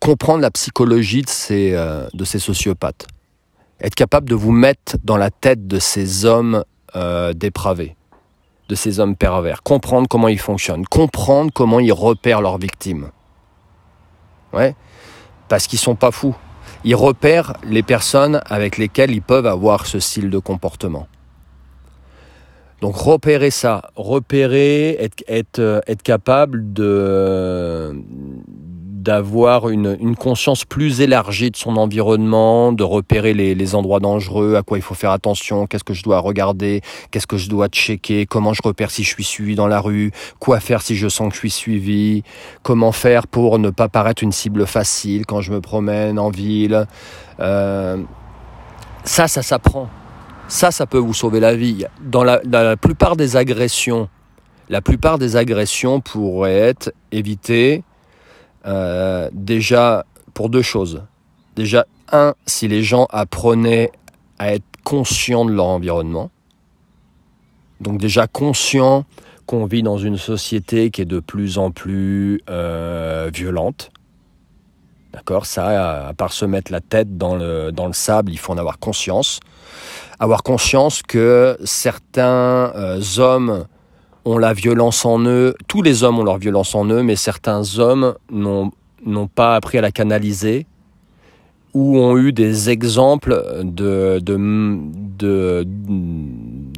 comprendre 0.00 0.40
la 0.40 0.50
psychologie 0.50 1.22
de 1.22 1.28
ces, 1.28 1.72
euh, 1.74 2.06
de 2.14 2.24
ces 2.24 2.38
sociopathes, 2.38 3.06
être 3.80 3.94
capable 3.94 4.28
de 4.28 4.34
vous 4.34 4.52
mettre 4.52 4.96
dans 5.04 5.16
la 5.16 5.30
tête 5.30 5.66
de 5.66 5.78
ces 5.78 6.24
hommes 6.24 6.64
dépravés, 7.34 7.94
de 8.70 8.74
ces 8.74 9.00
hommes 9.00 9.16
pervers, 9.16 9.62
comprendre 9.62 10.08
comment 10.08 10.28
ils 10.28 10.38
fonctionnent, 10.38 10.86
comprendre 10.86 11.50
comment 11.52 11.78
ils 11.78 11.92
repèrent 11.92 12.40
leurs 12.40 12.56
victimes. 12.56 13.10
Ouais, 14.54 14.74
parce 15.48 15.66
qu'ils 15.66 15.78
sont 15.78 15.94
pas 15.94 16.10
fous. 16.10 16.34
Ils 16.84 16.94
repèrent 16.94 17.52
les 17.64 17.82
personnes 17.82 18.40
avec 18.46 18.78
lesquelles 18.78 19.10
ils 19.10 19.20
peuvent 19.20 19.46
avoir 19.46 19.84
ce 19.86 20.00
style 20.00 20.30
de 20.30 20.38
comportement. 20.38 21.06
Donc 22.80 22.96
repérer 22.96 23.50
ça, 23.50 23.90
repérer, 23.96 24.96
être, 25.00 25.24
être, 25.28 25.58
euh, 25.60 25.80
être 25.86 26.02
capable 26.02 26.72
de 26.72 27.94
d'avoir 29.06 29.68
une, 29.68 29.96
une, 30.00 30.16
conscience 30.16 30.64
plus 30.64 31.00
élargie 31.00 31.52
de 31.52 31.56
son 31.56 31.76
environnement, 31.76 32.72
de 32.72 32.82
repérer 32.82 33.34
les, 33.34 33.54
les, 33.54 33.74
endroits 33.76 34.00
dangereux, 34.00 34.56
à 34.56 34.64
quoi 34.64 34.78
il 34.78 34.82
faut 34.82 34.96
faire 34.96 35.12
attention, 35.12 35.68
qu'est-ce 35.68 35.84
que 35.84 35.94
je 35.94 36.02
dois 36.02 36.18
regarder, 36.18 36.80
qu'est-ce 37.12 37.28
que 37.28 37.36
je 37.36 37.48
dois 37.48 37.68
checker, 37.68 38.26
comment 38.26 38.52
je 38.52 38.62
repère 38.64 38.90
si 38.90 39.04
je 39.04 39.08
suis 39.10 39.22
suivi 39.22 39.54
dans 39.54 39.68
la 39.68 39.78
rue, 39.78 40.10
quoi 40.40 40.58
faire 40.58 40.82
si 40.82 40.96
je 40.96 41.06
sens 41.06 41.28
que 41.28 41.34
je 41.34 41.38
suis 41.38 41.50
suivi, 41.52 42.24
comment 42.64 42.90
faire 42.90 43.28
pour 43.28 43.60
ne 43.60 43.70
pas 43.70 43.88
paraître 43.88 44.24
une 44.24 44.32
cible 44.32 44.66
facile 44.66 45.24
quand 45.24 45.40
je 45.40 45.52
me 45.52 45.60
promène 45.60 46.18
en 46.18 46.30
ville. 46.30 46.88
Euh, 47.38 48.02
ça, 49.04 49.28
ça 49.28 49.42
s'apprend. 49.42 49.88
Ça, 50.48 50.70
ça 50.70 50.86
peut 50.86 50.98
vous 50.98 51.14
sauver 51.14 51.40
la 51.40 51.56
vie. 51.56 51.86
Dans 52.00 52.22
la, 52.22 52.76
plupart 52.76 53.16
des 53.16 53.36
agressions, 53.36 54.08
la 54.68 54.80
plupart 54.80 55.18
des 55.18 55.36
agressions 55.36 56.00
pourraient 56.00 56.58
être 56.58 56.92
évitées 57.10 57.82
euh, 58.64 59.28
déjà 59.32 60.06
pour 60.34 60.48
deux 60.48 60.62
choses. 60.62 61.02
Déjà, 61.56 61.86
un, 62.12 62.34
si 62.46 62.68
les 62.68 62.84
gens 62.84 63.06
apprenaient 63.10 63.90
à 64.38 64.54
être 64.54 64.64
conscients 64.84 65.44
de 65.44 65.52
leur 65.52 65.66
environnement. 65.66 66.30
Donc 67.80 67.98
déjà 67.98 68.28
conscients 68.28 69.04
qu'on 69.46 69.66
vit 69.66 69.82
dans 69.82 69.98
une 69.98 70.16
société 70.16 70.90
qui 70.90 71.02
est 71.02 71.06
de 71.06 71.20
plus 71.20 71.58
en 71.58 71.72
plus 71.72 72.40
euh, 72.48 73.30
violente. 73.34 73.90
D'accord? 75.12 75.46
Ça, 75.46 76.06
à 76.08 76.14
part 76.14 76.32
se 76.32 76.44
mettre 76.44 76.70
la 76.70 76.80
tête 76.80 77.16
dans 77.16 77.34
le 77.34 77.72
sable, 77.92 78.30
il 78.30 78.38
faut 78.38 78.52
en 78.52 78.58
avoir 78.58 78.78
conscience 78.78 79.40
avoir 80.18 80.42
conscience 80.42 81.02
que 81.02 81.56
certains 81.64 82.72
euh, 82.74 83.00
hommes 83.18 83.66
ont 84.24 84.38
la 84.38 84.52
violence 84.52 85.04
en 85.04 85.20
eux, 85.24 85.54
tous 85.68 85.82
les 85.82 86.02
hommes 86.02 86.18
ont 86.18 86.24
leur 86.24 86.38
violence 86.38 86.74
en 86.74 86.86
eux, 86.86 87.02
mais 87.02 87.16
certains 87.16 87.78
hommes 87.78 88.14
n'ont 88.30 89.28
pas 89.28 89.54
appris 89.54 89.78
à 89.78 89.80
la 89.80 89.92
canaliser 89.92 90.66
ou 91.76 91.98
ont 91.98 92.16
eu 92.16 92.32
des 92.32 92.70
exemples 92.70 93.62
de, 93.62 94.18
de, 94.18 95.62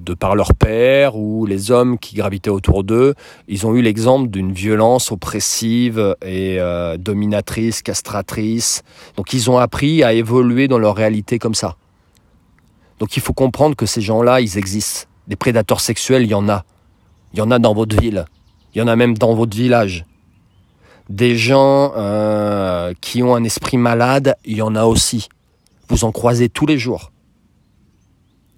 de, 0.01 0.15
par 0.15 0.35
leur 0.35 0.55
père 0.55 1.15
ou 1.17 1.47
les 1.47 1.71
hommes 1.71 1.99
qui 1.99 2.17
gravitaient 2.17 2.51
autour 2.51 2.83
d'eux, 2.83 3.15
ils 3.47 3.65
ont 3.65 3.77
eu 3.77 3.81
l'exemple 3.81 4.29
d'une 4.29 4.51
violence 4.53 5.13
oppressive 5.13 6.17
et 6.23 6.57
euh, 6.59 6.97
dominatrice, 6.97 7.81
castratrice. 7.81 8.83
Donc 9.17 9.33
ils 9.33 9.49
ont 9.49 9.59
appris 9.59 10.03
à 10.03 10.15
évoluer 10.15 10.67
dans 10.67 10.79
leur 10.79 10.97
réalité 10.97 11.39
comme 11.39 11.55
ça. 11.55 11.77
Donc 12.99 13.17
il 13.17 13.23
faut 13.23 13.33
comprendre 13.33 13.77
que 13.77 13.87
ces 13.87 14.01
gens-là, 14.01 14.41
ils 14.41 14.59
existent. 14.59 15.09
Des 15.29 15.37
prédateurs 15.37 15.81
sexuels, 15.81 16.23
il 16.23 16.31
y 16.31 16.35
en 16.35 16.49
a. 16.49 16.65
Il 17.33 17.39
y 17.39 17.43
en 17.43 17.51
a 17.51 17.59
dans 17.59 17.75
votre 17.75 18.01
ville. 18.01 18.25
Il 18.75 18.79
y 18.79 18.83
en 18.83 18.89
a 18.89 18.97
même 18.97 19.17
dans 19.17 19.35
votre 19.35 19.57
village. 19.57 20.05
Des 21.09 21.37
gens 21.37 21.93
euh, 21.97 22.93
qui 23.01 23.23
ont 23.23 23.35
un 23.35 23.45
esprit 23.45 23.77
malade, 23.77 24.37
il 24.45 24.57
y 24.57 24.63
en 24.63 24.75
a 24.75 24.85
aussi. 24.85 25.29
Vous 25.89 26.05
en 26.05 26.13
croisez 26.13 26.49
tous 26.49 26.67
les 26.67 26.79
jours. 26.79 27.13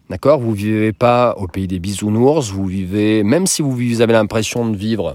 D'accord? 0.09 0.41
Vous 0.41 0.53
vivez 0.53 0.93
pas 0.93 1.35
au 1.37 1.47
pays 1.47 1.69
des 1.69 1.79
bisounours, 1.79 2.51
vous 2.51 2.67
vivez, 2.67 3.23
même 3.23 3.47
si 3.47 3.63
vous 3.63 4.01
avez 4.01 4.13
l'impression 4.13 4.69
de 4.69 4.77
vivre, 4.77 5.15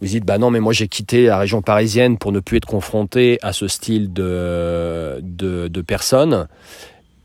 vous 0.00 0.06
dites, 0.06 0.24
bah 0.24 0.38
non, 0.38 0.50
mais 0.50 0.60
moi 0.60 0.72
j'ai 0.72 0.88
quitté 0.88 1.26
la 1.26 1.38
région 1.38 1.60
parisienne 1.60 2.16
pour 2.16 2.32
ne 2.32 2.40
plus 2.40 2.56
être 2.56 2.66
confronté 2.66 3.38
à 3.42 3.52
ce 3.52 3.68
style 3.68 4.14
de 4.14 5.20
personnes 5.86 6.48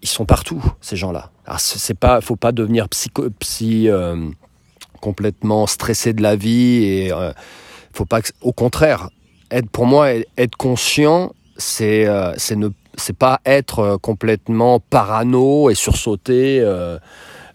ils 0.02 0.10
sont 0.10 0.26
partout 0.26 0.64
ces 0.82 0.96
gens-là. 0.96 1.30
Alors 1.46 1.60
c'est 1.60 1.98
pas, 1.98 2.22
faut 2.22 2.36
pas 2.36 2.52
devenir 2.52 2.90
psycho, 2.90 3.30
psy 3.40 3.90
euh, 3.90 4.30
complètement 5.00 5.68
stressé 5.68 6.14
de 6.14 6.22
la 6.22 6.36
vie 6.36 6.84
et 6.84 7.14
euh, 7.14 7.32
faut 7.94 8.06
pas. 8.06 8.20
Au 8.42 8.54
contraire, 8.54 9.10
être 9.50 9.70
pour 9.70 9.86
moi 9.86 10.12
être 10.38 10.56
conscient, 10.56 11.34
c'est 11.58 12.08
euh, 12.08 12.34
c'est 12.38 12.56
ne 12.56 12.70
c'est 12.96 13.16
pas 13.16 13.40
être 13.46 13.98
complètement 14.02 14.80
parano 14.80 15.70
et 15.70 15.76
sursauter 15.76 16.62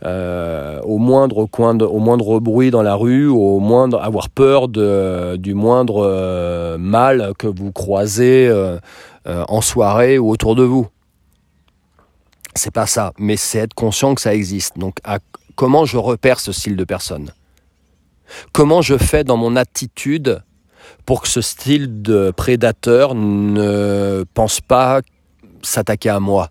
au 0.02 0.98
moindre 0.98 1.46
coin, 1.46 1.78
au 1.78 1.98
moindre 1.98 2.38
bruit 2.40 2.70
dans 2.70 2.82
la 2.82 2.94
rue, 2.94 3.26
au 3.26 3.58
moindre 3.58 4.00
avoir 4.00 4.30
peur 4.30 4.68
de, 4.68 5.36
du 5.36 5.52
moindre 5.52 6.76
mal 6.78 7.32
que 7.38 7.48
vous 7.48 7.70
croisez 7.70 8.50
en 9.26 9.60
soirée 9.60 10.18
ou 10.18 10.30
autour 10.30 10.54
de 10.54 10.62
vous. 10.62 10.88
C'est 12.56 12.70
pas 12.70 12.86
ça, 12.86 13.12
mais 13.18 13.36
c'est 13.36 13.58
être 13.58 13.74
conscient 13.74 14.14
que 14.14 14.20
ça 14.20 14.34
existe. 14.34 14.78
Donc, 14.78 14.96
comment 15.54 15.84
je 15.84 15.98
repère 15.98 16.40
ce 16.40 16.52
style 16.52 16.74
de 16.76 16.84
personne? 16.84 17.32
Comment 18.52 18.82
je 18.82 18.96
fais 18.96 19.24
dans 19.24 19.36
mon 19.36 19.56
attitude 19.56 20.42
pour 21.04 21.22
que 21.22 21.28
ce 21.28 21.40
style 21.40 22.02
de 22.02 22.32
prédateur 22.36 23.14
ne 23.14 24.24
pense 24.34 24.60
pas 24.60 25.00
s'attaquer 25.62 26.08
à 26.08 26.18
moi? 26.18 26.50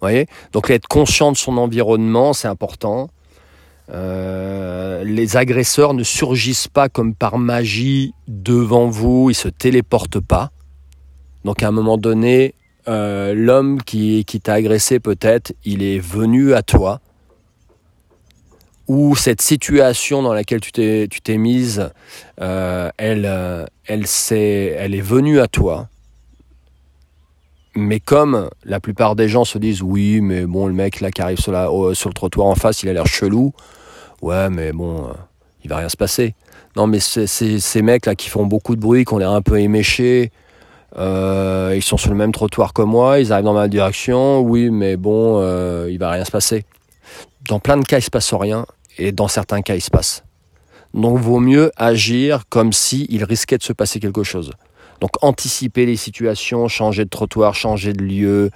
Voyez? 0.00 0.26
Donc 0.52 0.70
être 0.70 0.86
conscient 0.86 1.32
de 1.32 1.36
son 1.36 1.56
environnement, 1.56 2.32
c'est 2.32 2.48
important. 2.48 3.10
Euh, 3.90 5.04
les 5.04 5.36
agresseurs 5.36 5.94
ne 5.94 6.02
surgissent 6.02 6.68
pas 6.68 6.88
comme 6.88 7.14
par 7.14 7.38
magie 7.38 8.12
devant 8.28 8.88
vous, 8.88 9.30
ils 9.30 9.34
se 9.34 9.48
téléportent 9.48 10.20
pas. 10.20 10.50
Donc 11.44 11.62
à 11.62 11.68
un 11.68 11.72
moment 11.72 11.96
donné, 11.96 12.54
euh, 12.88 13.34
l'homme 13.34 13.82
qui, 13.82 14.24
qui 14.24 14.40
t'a 14.40 14.54
agressé 14.54 15.00
peut-être, 15.00 15.52
il 15.64 15.82
est 15.82 15.98
venu 15.98 16.54
à 16.54 16.62
toi, 16.62 17.00
ou 18.88 19.16
cette 19.16 19.42
situation 19.42 20.22
dans 20.22 20.32
laquelle 20.32 20.60
tu 20.60 20.72
t'es, 20.72 21.08
tu 21.10 21.20
t'es 21.20 21.36
mise, 21.36 21.90
euh, 22.40 22.90
elle, 22.96 23.24
euh, 23.26 23.66
elle, 23.86 24.04
elle 24.30 24.94
est 24.94 25.00
venue 25.00 25.40
à 25.40 25.48
toi. 25.48 25.88
Mais 27.74 28.00
comme 28.00 28.48
la 28.64 28.80
plupart 28.80 29.16
des 29.16 29.28
gens 29.28 29.44
se 29.44 29.58
disent 29.58 29.82
oui, 29.82 30.20
mais 30.20 30.46
bon, 30.46 30.66
le 30.66 30.72
mec 30.72 31.00
là 31.00 31.10
qui 31.10 31.20
arrive 31.20 31.38
sur, 31.38 31.52
sur 31.94 32.08
le 32.08 32.14
trottoir 32.14 32.46
en 32.46 32.54
face, 32.54 32.82
il 32.82 32.88
a 32.88 32.92
l'air 32.92 33.06
chelou. 33.06 33.52
Ouais, 34.22 34.48
mais 34.48 34.72
bon, 34.72 35.10
il 35.62 35.68
va 35.68 35.76
rien 35.78 35.88
se 35.88 35.96
passer. 35.96 36.34
Non, 36.76 36.86
mais 36.86 37.00
c'est, 37.00 37.26
ces 37.26 37.82
mecs 37.82 38.06
là 38.06 38.14
qui 38.14 38.28
font 38.28 38.46
beaucoup 38.46 38.76
de 38.76 38.80
bruit, 38.80 39.04
qui 39.04 39.12
ont 39.12 39.18
l'air 39.18 39.30
un 39.30 39.42
peu 39.42 39.58
éméchés, 39.58 40.30
euh, 40.98 41.74
ils 41.76 41.82
sont 41.82 41.96
sur 41.96 42.10
le 42.10 42.16
même 42.16 42.32
trottoir 42.32 42.72
que 42.72 42.82
moi, 42.82 43.20
ils 43.20 43.32
arrivent 43.32 43.44
dans 43.44 43.52
ma 43.54 43.68
direction, 43.68 44.40
oui, 44.40 44.70
mais 44.70 44.96
bon, 44.96 45.40
euh, 45.40 45.88
il 45.90 45.98
va 45.98 46.10
rien 46.10 46.24
se 46.24 46.30
passer. 46.30 46.64
Dans 47.48 47.60
plein 47.60 47.76
de 47.76 47.84
cas, 47.84 47.98
il 47.98 48.02
se 48.02 48.10
passe 48.10 48.32
rien, 48.32 48.66
et 48.98 49.12
dans 49.12 49.28
certains 49.28 49.62
cas, 49.62 49.74
il 49.74 49.80
se 49.80 49.90
passe. 49.90 50.24
Donc, 50.94 51.18
vaut 51.18 51.40
mieux 51.40 51.70
agir 51.76 52.44
comme 52.48 52.72
s'il 52.72 53.22
risquait 53.24 53.58
de 53.58 53.62
se 53.62 53.72
passer 53.72 54.00
quelque 54.00 54.22
chose. 54.22 54.52
Donc, 55.00 55.10
anticiper 55.20 55.84
les 55.84 55.96
situations, 55.96 56.68
changer 56.68 57.04
de 57.04 57.10
trottoir, 57.10 57.54
changer 57.54 57.92
de 57.92 58.02
lieu, 58.02 58.50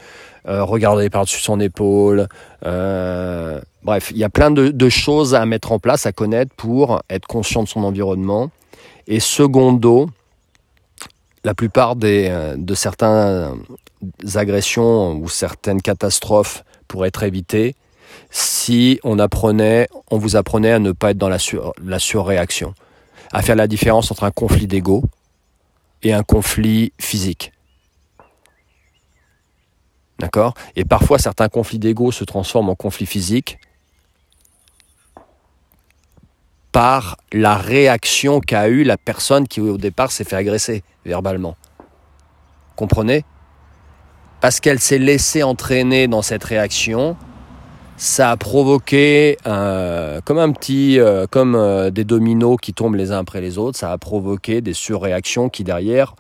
euh, 0.49 0.65
regarder 0.65 1.11
par-dessus 1.11 1.41
son 1.41 1.61
épaule. 1.61 2.27
bref, 2.63 4.11
il 4.11 4.17
y 4.17 4.25
a 4.25 4.31
plein 4.31 4.51
de, 4.51 4.69
de 4.69 4.89
choses 4.89 5.35
à 5.35 5.45
mettre 5.45 5.73
en 5.73 5.79
place, 5.79 6.07
à 6.07 6.13
connaître 6.13 6.55
pour 6.57 7.03
être 7.11 7.27
conscient 7.27 7.63
de 7.63 7.69
son 7.69 7.85
environnement. 7.85 8.51
Et 9.07 9.21
secondo, 9.21 10.09
la 11.45 11.55
plupart 11.55 11.97
des, 11.97 12.29
euh, 12.29 12.57
de 12.57 12.75
certaines 12.75 13.65
agressions 14.35 15.15
ou 15.15 15.29
certaines 15.29 15.81
catastrophes 15.81 16.65
pourraient 16.89 17.09
être 17.09 17.23
évitées 17.23 17.75
si 18.31 19.01
on 19.05 19.17
vous 19.17 20.37
apprenait 20.37 20.73
à 20.73 20.79
ne 20.79 20.93
pas 20.93 21.11
être 21.11 21.19
dans 21.19 21.29
la, 21.29 21.39
la 21.85 21.99
surréaction, 21.99 22.75
à 23.33 23.43
faire 23.43 23.57
la 23.57 23.67
différence 23.67 24.11
entre 24.11 24.25
un 24.25 24.31
conflit 24.31 24.67
d'ego 24.67 25.05
et 26.03 26.13
un 26.13 26.23
conflit 26.23 26.93
physique. 26.99 27.53
D'accord? 30.19 30.55
Et 30.77 30.85
parfois, 30.85 31.19
certains 31.19 31.49
conflits 31.49 31.79
d'ego 31.79 32.13
se 32.13 32.25
transforment 32.25 32.71
en 32.71 32.75
conflits 32.75 33.07
physiques 33.07 33.59
par 36.73 37.17
la 37.33 37.57
réaction 37.57 38.41
qu'a 38.41 38.69
eue 38.69 38.85
la 38.85 38.97
personne 38.97 39.49
qui 39.49 39.61
au 39.61 39.77
départ 39.77 40.13
s'est 40.13 40.25
fait 40.25 40.37
agresser 40.37 40.83
verbalement. 41.05 41.57
Comprenez? 42.77 43.25
Parce 44.41 44.61
qu'elle 44.61 44.79
s'est 44.79 44.99
laissée 44.99 45.43
entraîner 45.43 46.09
dans 46.09 46.23
cette 46.23 46.45
réaction, 46.45 47.17
ça 47.97 48.31
a 48.31 48.37
provoqué 48.39 49.37
comme 49.45 50.39
un 50.39 50.53
petit, 50.53 50.99
euh, 50.99 51.27
comme 51.31 51.55
euh, 51.55 51.91
des 51.91 52.05
dominos 52.05 52.57
qui 52.61 52.73
tombent 52.73 52.95
les 52.95 53.13
uns 53.13 53.19
après 53.19 53.43
les 53.43 53.59
autres, 53.59 53.79
ça 53.79 53.93
a 53.93 53.99
provoqué 53.99 54.63
des 54.63 54.73
surréactions 54.73 55.51
qui 55.51 55.65
derrière 55.65 56.15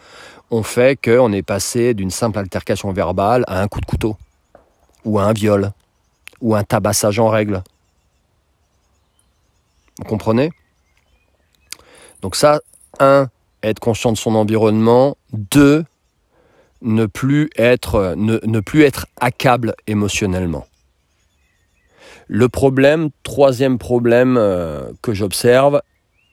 ont 0.50 0.62
fait 0.62 1.00
qu'on 1.02 1.32
est 1.32 1.42
passé 1.42 1.94
d'une 1.94 2.10
simple 2.10 2.38
altercation 2.38 2.92
verbale 2.92 3.44
à 3.46 3.62
un 3.62 3.68
coup 3.68 3.80
de 3.80 3.86
couteau, 3.86 4.16
ou 5.06 5.18
à 5.18 5.24
un 5.24 5.32
viol, 5.32 5.70
ou 6.42 6.54
un 6.54 6.64
tabassage 6.64 7.18
en 7.18 7.28
règle. 7.28 7.62
Vous 10.00 10.06
comprenez? 10.06 10.50
Donc 12.22 12.34
ça, 12.34 12.60
un, 12.98 13.28
être 13.62 13.80
conscient 13.80 14.12
de 14.12 14.16
son 14.16 14.34
environnement. 14.34 15.16
Deux, 15.32 15.84
ne 16.82 17.04
plus 17.04 17.50
être, 17.56 18.14
ne, 18.16 18.60
plus 18.60 18.82
être 18.82 19.06
accable 19.20 19.74
émotionnellement. 19.86 20.66
Le 22.28 22.48
problème, 22.48 23.10
troisième 23.22 23.78
problème 23.78 24.36
euh, 24.38 24.90
que 25.02 25.12
j'observe, 25.12 25.82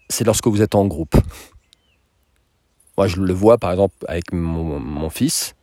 c'est 0.10 0.24
lorsque 0.24 0.48
vous 0.48 0.62
êtes 0.62 0.76
en 0.76 0.86
groupe. 0.86 1.16
Moi, 2.98 3.08
je 3.08 3.18
le 3.18 3.34
vois 3.34 3.58
par 3.58 3.72
exemple 3.72 3.96
avec 4.08 4.32
mon, 4.32 4.80
mon, 4.80 5.10
fils. 5.10 5.56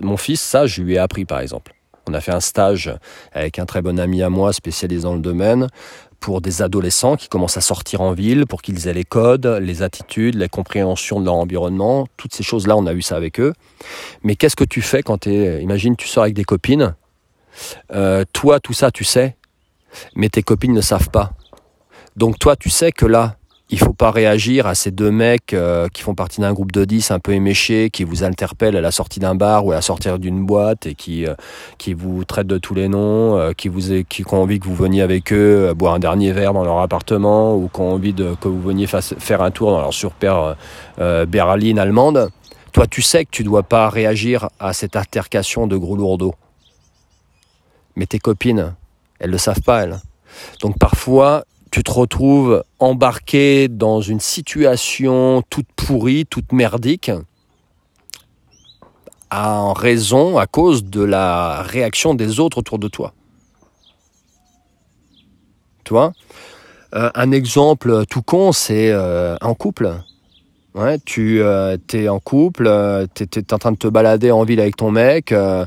Mon 0.00 0.16
fils, 0.16 0.40
ça, 0.40 0.66
je 0.66 0.82
lui 0.82 0.94
ai 0.94 0.98
appris 0.98 1.24
par 1.24 1.38
exemple. 1.38 1.74
On 2.08 2.14
a 2.14 2.20
fait 2.20 2.32
un 2.32 2.40
stage 2.40 2.92
avec 3.32 3.60
un 3.60 3.66
très 3.66 3.80
bon 3.80 4.00
ami 4.00 4.22
à 4.22 4.30
moi 4.30 4.52
spécialisé 4.52 5.02
dans 5.02 5.14
le 5.14 5.20
domaine 5.20 5.68
pour 6.22 6.40
des 6.40 6.62
adolescents 6.62 7.16
qui 7.16 7.28
commencent 7.28 7.56
à 7.56 7.60
sortir 7.60 8.00
en 8.00 8.12
ville, 8.12 8.46
pour 8.46 8.62
qu'ils 8.62 8.86
aient 8.86 8.94
les 8.94 9.04
codes, 9.04 9.44
les 9.44 9.82
attitudes, 9.82 10.36
la 10.36 10.48
compréhension 10.48 11.20
de 11.20 11.26
leur 11.26 11.34
environnement. 11.34 12.06
Toutes 12.16 12.32
ces 12.32 12.44
choses-là, 12.44 12.76
on 12.76 12.86
a 12.86 12.94
vu 12.94 13.02
ça 13.02 13.16
avec 13.16 13.40
eux. 13.40 13.52
Mais 14.22 14.36
qu'est-ce 14.36 14.54
que 14.56 14.64
tu 14.64 14.80
fais 14.80 15.02
quand 15.02 15.18
tu. 15.18 15.30
Imagine, 15.60 15.96
tu 15.96 16.06
sors 16.06 16.22
avec 16.22 16.34
des 16.34 16.44
copines. 16.44 16.94
Euh, 17.92 18.24
toi, 18.32 18.60
tout 18.60 18.72
ça, 18.72 18.92
tu 18.92 19.02
sais. 19.02 19.36
Mais 20.14 20.28
tes 20.28 20.42
copines 20.42 20.72
ne 20.72 20.80
savent 20.80 21.10
pas. 21.10 21.32
Donc 22.16 22.38
toi, 22.38 22.54
tu 22.54 22.70
sais 22.70 22.92
que 22.92 23.04
là, 23.04 23.36
il 23.72 23.78
faut 23.78 23.94
pas 23.94 24.10
réagir 24.10 24.66
à 24.66 24.74
ces 24.74 24.90
deux 24.90 25.10
mecs 25.10 25.54
euh, 25.54 25.88
qui 25.88 26.02
font 26.02 26.14
partie 26.14 26.42
d'un 26.42 26.52
groupe 26.52 26.72
de 26.72 26.84
10 26.84 27.10
un 27.10 27.18
peu 27.18 27.32
éméchés, 27.32 27.88
qui 27.90 28.04
vous 28.04 28.22
interpellent 28.22 28.76
à 28.76 28.82
la 28.82 28.90
sortie 28.90 29.18
d'un 29.18 29.34
bar 29.34 29.64
ou 29.64 29.72
à 29.72 29.76
la 29.76 29.80
sortie 29.80 30.10
d'une 30.18 30.44
boîte 30.44 30.84
et 30.84 30.94
qui, 30.94 31.26
euh, 31.26 31.34
qui 31.78 31.94
vous 31.94 32.22
traitent 32.24 32.46
de 32.46 32.58
tous 32.58 32.74
les 32.74 32.88
noms, 32.88 33.38
euh, 33.38 33.52
qui, 33.52 33.68
vous, 33.68 34.04
qui, 34.10 34.24
ont 34.30 34.42
envie 34.42 34.60
que 34.60 34.66
vous 34.66 34.74
veniez 34.74 35.00
avec 35.00 35.32
eux 35.32 35.72
boire 35.74 35.94
un 35.94 35.98
dernier 35.98 36.32
verre 36.32 36.52
dans 36.52 36.64
leur 36.64 36.80
appartement 36.80 37.56
ou 37.56 37.70
qui 37.72 37.80
ont 37.80 37.94
envie 37.94 38.12
que 38.12 38.46
vous 38.46 38.60
veniez 38.60 38.86
faire 38.86 39.40
un 39.40 39.50
tour 39.50 39.70
dans 39.70 39.80
leur 39.80 39.94
surpère 39.94 40.56
berline 40.98 41.78
allemande. 41.78 42.30
Toi, 42.72 42.86
tu 42.86 43.00
sais 43.00 43.24
que 43.24 43.30
tu 43.30 43.42
dois 43.42 43.62
pas 43.62 43.88
réagir 43.88 44.50
à 44.60 44.74
cette 44.74 44.96
altercation 44.96 45.66
de 45.66 45.76
gros 45.76 45.96
lourdeaux. 45.96 46.34
Mais 47.96 48.06
tes 48.06 48.18
copines, 48.18 48.74
elles 49.18 49.30
le 49.30 49.38
savent 49.38 49.62
pas, 49.62 49.84
elles. 49.84 49.98
Donc 50.60 50.78
parfois, 50.78 51.44
tu 51.72 51.82
te 51.82 51.90
retrouves 51.90 52.62
embarqué 52.78 53.66
dans 53.66 54.02
une 54.02 54.20
situation 54.20 55.42
toute 55.48 55.66
pourrie, 55.74 56.26
toute 56.26 56.52
merdique, 56.52 57.10
en 59.30 59.72
raison, 59.72 60.36
à 60.36 60.46
cause 60.46 60.84
de 60.84 61.02
la 61.02 61.62
réaction 61.62 62.14
des 62.14 62.40
autres 62.40 62.58
autour 62.58 62.78
de 62.78 62.88
toi. 62.88 63.14
Tu 65.84 65.94
vois? 65.94 66.12
Euh, 66.94 67.10
Un 67.14 67.32
exemple 67.32 68.04
tout 68.04 68.22
con, 68.22 68.52
c'est 68.52 68.90
euh, 68.90 69.36
un 69.40 69.54
couple. 69.54 69.94
Ouais, 70.74 70.98
tu 71.04 71.42
euh, 71.42 71.76
es 71.92 72.08
en 72.08 72.18
couple, 72.18 72.66
euh, 72.66 73.06
tu 73.14 73.24
es, 73.24 73.52
en 73.52 73.58
train 73.58 73.72
de 73.72 73.76
te 73.76 73.88
balader 73.88 74.30
en 74.30 74.42
ville 74.42 74.58
avec 74.58 74.76
ton 74.76 74.90
mec, 74.90 75.30
euh, 75.30 75.66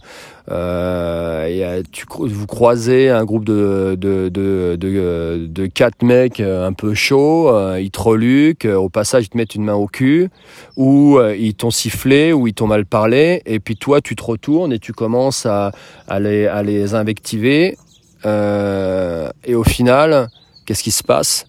euh 0.50 1.84
tu, 1.92 2.06
vous 2.10 2.48
croisez 2.48 3.12
un 3.12 3.24
groupe 3.24 3.46
de, 3.46 3.96
de, 4.00 4.30
de, 4.30 4.76
de, 4.80 5.46
de 5.48 5.66
quatre 5.68 6.02
mecs 6.02 6.40
un 6.40 6.74
peu 6.74 6.96
chauds, 6.96 7.52
ils 7.78 7.92
te 7.92 8.02
reluquent, 8.02 8.66
au 8.66 8.90
passage 8.90 9.26
ils 9.26 9.30
te 9.30 9.38
mettent 9.38 9.54
une 9.54 9.66
main 9.66 9.76
au 9.76 9.86
cul, 9.86 10.30
ou 10.76 11.20
ils 11.38 11.54
t'ont 11.54 11.72
sifflé, 11.72 12.34
ou 12.34 12.48
ils 12.48 12.56
t'ont 12.56 12.68
mal 12.68 12.88
parlé, 12.88 13.44
et 13.46 13.60
puis 13.60 13.76
toi 13.76 14.02
tu 14.02 14.16
te 14.16 14.24
retournes 14.24 14.74
et 14.74 14.80
tu 14.80 14.92
commences 14.92 15.46
à, 15.46 15.72
à, 16.08 16.20
les, 16.20 16.48
à 16.48 16.64
les 16.64 16.96
invectiver, 16.96 17.78
et 18.26 19.56
au 19.56 19.64
final, 19.64 20.30
qu'est-ce 20.66 20.82
qui 20.82 20.92
se 20.92 21.04
passe? 21.04 21.46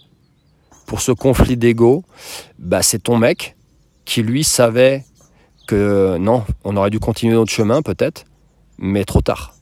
Pour 0.86 1.00
ce 1.00 1.12
conflit 1.12 1.56
d'ego, 1.56 2.04
bah, 2.58 2.82
c'est 2.82 3.02
ton 3.02 3.18
mec 3.18 3.56
qui 4.04 4.22
lui 4.22 4.44
savait 4.44 5.04
que 5.66 6.16
non, 6.18 6.44
on 6.64 6.76
aurait 6.76 6.90
dû 6.90 7.00
continuer 7.00 7.34
notre 7.34 7.52
chemin 7.52 7.82
peut-être, 7.82 8.24
mais 8.78 9.04
trop 9.04 9.20
tard. 9.20 9.54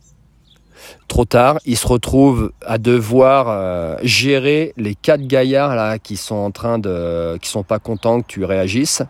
Trop 1.08 1.24
tard, 1.24 1.58
il 1.64 1.78
se 1.78 1.86
retrouve 1.86 2.52
à 2.64 2.76
devoir 2.76 3.46
euh, 3.48 3.96
gérer 4.02 4.74
les 4.76 4.94
quatre 4.94 5.22
gaillards 5.22 5.74
là 5.74 5.98
qui 5.98 6.16
sont 6.16 6.34
en 6.34 6.50
train 6.50 6.78
de, 6.78 7.38
qui 7.38 7.48
sont 7.48 7.62
pas 7.62 7.78
contents 7.78 8.20
que 8.20 8.26
tu 8.26 8.44
réagisses. 8.44 9.02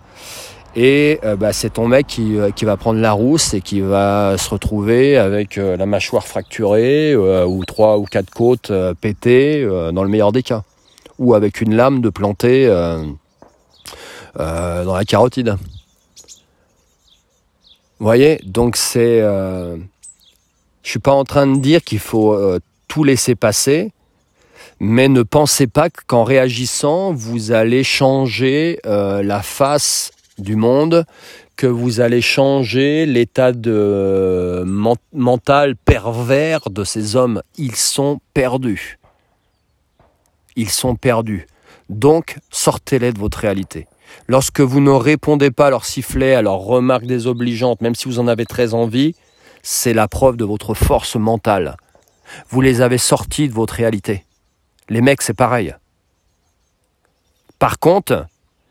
Et 0.77 1.21
euh, 1.25 1.37
bah, 1.37 1.53
c'est 1.53 1.75
ton 1.75 1.89
mec 1.89 2.07
qui, 2.07 2.37
qui, 2.55 2.65
va 2.65 2.77
prendre 2.77 3.01
la 3.01 3.13
rousse 3.13 3.55
et 3.55 3.61
qui 3.61 3.81
va 3.81 4.37
se 4.39 4.51
retrouver 4.51 5.17
avec 5.17 5.57
la 5.57 5.87
mâchoire 5.87 6.27
fracturée 6.27 7.17
ou 7.17 7.65
trois 7.65 7.99
ou 7.99 8.05
quatre 8.05 8.31
côtes 8.31 8.73
pétées 9.01 9.67
dans 9.93 10.03
le 10.03 10.09
meilleur 10.09 10.33
des 10.33 10.43
cas. 10.43 10.63
Ou 11.19 11.35
avec 11.35 11.61
une 11.61 11.75
lame 11.75 12.01
de 12.01 12.11
planter 12.11 12.67
dans 14.37 14.95
la 14.95 15.05
carotide. 15.05 15.57
Vous 17.99 18.07
voyez 18.07 18.41
Donc 18.45 18.77
c'est... 18.77 19.21
je 19.21 19.79
suis 20.83 20.99
pas 20.99 21.13
en 21.13 21.25
train 21.25 21.47
de 21.47 21.61
dire 21.61 21.83
qu'il 21.83 22.01
faut 22.01 22.37
tout 22.89 23.05
laisser 23.05 23.35
passer 23.35 23.93
mais 24.81 25.09
ne 25.09 25.23
pensez 25.23 25.67
pas 25.67 25.89
qu'en 25.91 26.25
réagissant, 26.25 27.13
vous 27.13 27.53
allez 27.53 27.85
changer 27.85 28.81
euh, 28.87 29.23
la 29.23 29.43
face 29.43 30.11
du 30.39 30.57
monde, 30.57 31.05
que 31.57 31.67
vous 31.67 32.01
allez 32.01 32.21
changer 32.21 33.07
l'état 33.07 33.53
de 33.53 34.65
mental 35.13 35.77
pervers 35.77 36.71
de 36.71 36.83
ces 36.83 37.15
hommes. 37.15 37.43
Ils 37.57 37.77
sont 37.77 38.21
perdus. 38.35 38.99
Ils 40.57 40.71
sont 40.71 40.97
perdus. 40.97 41.47
Donc, 41.89 42.37
sortez-les 42.51 43.13
de 43.13 43.19
votre 43.19 43.39
réalité. 43.39 43.87
Lorsque 44.29 44.61
vous 44.61 44.81
ne 44.81 44.91
répondez 44.91 45.51
pas 45.51 45.67
à 45.67 45.71
leurs 45.71 45.85
sifflets, 45.85 46.35
à 46.35 46.43
leurs 46.43 46.61
remarques 46.61 47.07
désobligeantes, 47.07 47.81
même 47.81 47.95
si 47.95 48.07
vous 48.07 48.19
en 48.19 48.29
avez 48.29 48.47
très 48.47 48.75
envie, 48.75 49.15
c'est 49.63 49.95
la 49.95 50.09
preuve 50.09 50.37
de 50.37 50.45
votre 50.45 50.75
force 50.75 51.17
mentale. 51.17 51.77
Vous 52.49 52.61
les 52.61 52.81
avez 52.81 52.99
sortis 52.99 53.49
de 53.49 53.55
votre 53.55 53.75
réalité. 53.75 54.25
Les 54.89 55.01
mecs, 55.01 55.23
c'est 55.23 55.35
pareil. 55.35 55.75
Par 57.59 57.79
contre, 57.79 58.27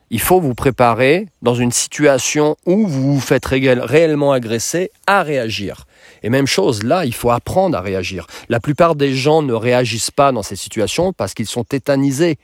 il 0.09 0.21
faut 0.21 0.39
vous 0.39 0.53
préparer 0.53 1.27
dans 1.41 1.55
une 1.55 1.71
situation 1.71 2.55
où 2.65 2.87
vous 2.87 3.13
vous 3.13 3.19
faites 3.19 3.45
réellement 3.45 4.31
agresser 4.31 4.91
à 5.07 5.23
réagir. 5.23 5.85
Et 6.23 6.29
même 6.29 6.47
chose, 6.47 6.83
là, 6.83 7.05
il 7.05 7.13
faut 7.13 7.31
apprendre 7.31 7.77
à 7.77 7.81
réagir. 7.81 8.27
La 8.49 8.59
plupart 8.59 8.95
des 8.95 9.13
gens 9.13 9.41
ne 9.41 9.53
réagissent 9.53 10.11
pas 10.11 10.31
dans 10.31 10.43
ces 10.43 10.55
situations 10.55 11.13
parce 11.13 11.33
qu'ils 11.33 11.47
sont 11.47 11.63
tétanisés 11.63 12.37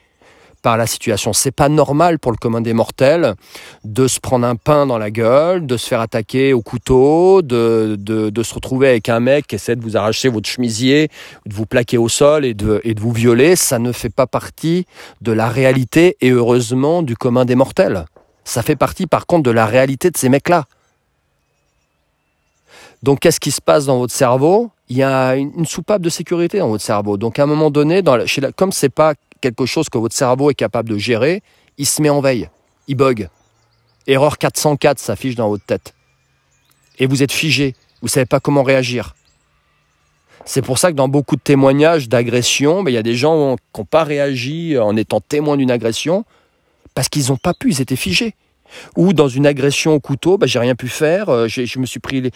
par 0.61 0.77
la 0.77 0.87
situation. 0.87 1.33
C'est 1.33 1.51
pas 1.51 1.69
normal 1.69 2.19
pour 2.19 2.31
le 2.31 2.37
commun 2.37 2.61
des 2.61 2.73
mortels 2.73 3.35
de 3.83 4.07
se 4.07 4.19
prendre 4.19 4.45
un 4.45 4.55
pain 4.55 4.85
dans 4.85 4.97
la 4.97 5.11
gueule, 5.11 5.65
de 5.65 5.77
se 5.77 5.87
faire 5.87 6.01
attaquer 6.01 6.53
au 6.53 6.61
couteau, 6.61 7.41
de, 7.41 7.95
de, 7.97 8.43
se 8.43 8.53
retrouver 8.53 8.89
avec 8.89 9.09
un 9.09 9.19
mec 9.19 9.47
qui 9.47 9.55
essaie 9.55 9.75
de 9.75 9.81
vous 9.81 9.97
arracher 9.97 10.29
votre 10.29 10.49
chemisier, 10.49 11.09
de 11.45 11.53
vous 11.53 11.65
plaquer 11.65 11.97
au 11.97 12.09
sol 12.09 12.45
et 12.45 12.53
de, 12.53 12.81
et 12.83 12.93
de 12.93 12.99
vous 12.99 13.11
violer. 13.11 13.55
Ça 13.55 13.79
ne 13.79 13.91
fait 13.91 14.09
pas 14.09 14.27
partie 14.27 14.85
de 15.21 15.31
la 15.31 15.49
réalité 15.49 16.17
et 16.21 16.31
heureusement 16.31 17.01
du 17.01 17.15
commun 17.15 17.45
des 17.45 17.55
mortels. 17.55 18.05
Ça 18.43 18.61
fait 18.61 18.75
partie 18.75 19.07
par 19.07 19.27
contre 19.27 19.43
de 19.43 19.51
la 19.51 19.65
réalité 19.65 20.09
de 20.09 20.17
ces 20.17 20.29
mecs-là. 20.29 20.65
Donc 23.03 23.19
qu'est-ce 23.19 23.39
qui 23.39 23.51
se 23.51 23.61
passe 23.61 23.85
dans 23.85 23.97
votre 23.97 24.13
cerveau? 24.13 24.71
Il 24.89 24.97
y 24.97 25.03
a 25.03 25.35
une, 25.35 25.65
soupape 25.65 26.01
de 26.01 26.09
sécurité 26.09 26.59
dans 26.59 26.69
votre 26.69 26.83
cerveau. 26.83 27.17
Donc 27.17 27.39
à 27.39 27.43
un 27.43 27.45
moment 27.45 27.71
donné, 27.71 28.01
dans 28.01 28.25
chez 28.25 28.41
la, 28.41 28.51
comme 28.51 28.71
c'est 28.71 28.89
pas 28.89 29.13
quelque 29.41 29.65
chose 29.65 29.89
que 29.89 29.97
votre 29.97 30.15
cerveau 30.15 30.49
est 30.49 30.55
capable 30.55 30.89
de 30.89 30.97
gérer, 30.97 31.41
il 31.77 31.85
se 31.85 32.01
met 32.01 32.09
en 32.09 32.21
veille, 32.21 32.49
il 32.87 32.95
bug. 32.95 33.29
Erreur 34.07 34.37
404 34.37 34.99
s'affiche 34.99 35.35
dans 35.35 35.49
votre 35.49 35.65
tête. 35.65 35.93
Et 36.97 37.05
vous 37.05 37.23
êtes 37.23 37.31
figé, 37.31 37.75
vous 38.01 38.07
ne 38.07 38.09
savez 38.09 38.25
pas 38.25 38.39
comment 38.39 38.63
réagir. 38.63 39.15
C'est 40.45 40.61
pour 40.61 40.79
ça 40.79 40.91
que 40.91 40.95
dans 40.95 41.07
beaucoup 41.07 41.35
de 41.35 41.41
témoignages 41.41 42.09
d'agression, 42.09 42.81
ben, 42.83 42.91
il 42.91 42.95
y 42.95 42.97
a 42.97 43.03
des 43.03 43.15
gens 43.15 43.55
qui 43.73 43.81
n'ont 43.81 43.85
pas 43.85 44.03
réagi 44.03 44.77
en 44.77 44.95
étant 44.95 45.21
témoins 45.21 45.57
d'une 45.57 45.71
agression 45.71 46.25
parce 46.95 47.07
qu'ils 47.07 47.27
n'ont 47.27 47.37
pas 47.37 47.53
pu, 47.53 47.69
ils 47.69 47.81
étaient 47.81 47.95
figés. 47.95 48.33
Ou 48.95 49.13
dans 49.13 49.27
une 49.27 49.45
agression 49.45 49.93
au 49.93 49.99
couteau, 49.99 50.37
bah, 50.37 50.47
j'ai 50.47 50.59
rien 50.59 50.75
pu 50.75 50.87
faire. 50.87 51.29
Euh, 51.29 51.47
je 51.47 51.79
me 51.79 51.85
suis 51.85 51.99
pris, 51.99 52.31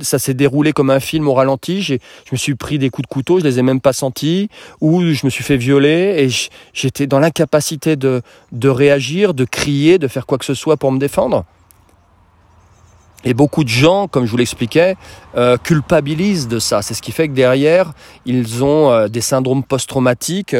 ça 0.00 0.18
s'est 0.18 0.34
déroulé 0.34 0.72
comme 0.72 0.90
un 0.90 1.00
film 1.00 1.28
au 1.28 1.34
ralenti. 1.34 1.82
Je 1.82 1.94
me 2.32 2.36
suis 2.36 2.54
pris 2.54 2.78
des 2.78 2.90
coups 2.90 3.08
de 3.08 3.12
couteau, 3.12 3.38
je 3.38 3.44
les 3.44 3.58
ai 3.58 3.62
même 3.62 3.80
pas 3.80 3.92
sentis. 3.92 4.48
Ou 4.80 5.02
je 5.02 5.24
me 5.24 5.30
suis 5.30 5.44
fait 5.44 5.56
violer 5.56 6.14
et 6.18 6.28
j'étais 6.72 7.06
dans 7.06 7.18
l'incapacité 7.18 7.96
de, 7.96 8.22
réagir, 8.64 9.34
de 9.34 9.44
crier, 9.44 9.98
de 9.98 10.08
faire 10.08 10.26
quoi 10.26 10.38
que 10.38 10.44
ce 10.44 10.54
soit 10.54 10.76
pour 10.76 10.92
me 10.92 10.98
défendre. 10.98 11.44
Et 13.22 13.34
beaucoup 13.34 13.64
de 13.64 13.68
gens, 13.68 14.08
comme 14.08 14.24
je 14.24 14.30
vous 14.30 14.38
l'expliquais, 14.38 14.96
euh, 15.36 15.58
culpabilisent 15.58 16.48
de 16.48 16.58
ça. 16.58 16.80
C'est 16.80 16.94
ce 16.94 17.02
qui 17.02 17.12
fait 17.12 17.28
que 17.28 17.34
derrière, 17.34 17.92
ils 18.24 18.64
ont 18.64 18.90
euh, 18.90 19.08
des 19.08 19.20
syndromes 19.20 19.62
post-traumatiques 19.62 20.56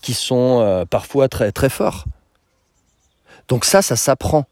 qui 0.00 0.14
sont 0.14 0.86
parfois 0.88 1.28
très 1.28 1.52
très 1.52 1.68
forts. 1.68 2.06
Donc 3.48 3.64
ça, 3.64 3.82
ça 3.82 3.96
s'apprend. 3.96 4.44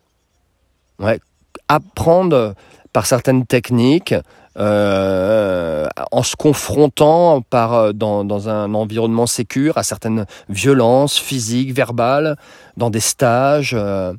Apprendre 1.68 2.54
par 2.92 3.06
certaines 3.06 3.46
techniques, 3.46 4.14
euh, 4.59 5.87
en 6.12 6.22
se 6.22 6.35
confrontant 6.35 7.42
par, 7.42 7.74
euh, 7.74 7.92
dans, 7.92 8.48
un 8.48 8.72
environnement 8.72 9.26
sécur 9.26 9.76
à 9.76 9.82
certaines 9.82 10.24
violences 10.48 11.18
physiques, 11.18 11.74
verbales, 11.74 12.37
dans 12.78 12.88
des 12.88 13.00
stages. 13.00 13.74
Euh, 13.74 14.14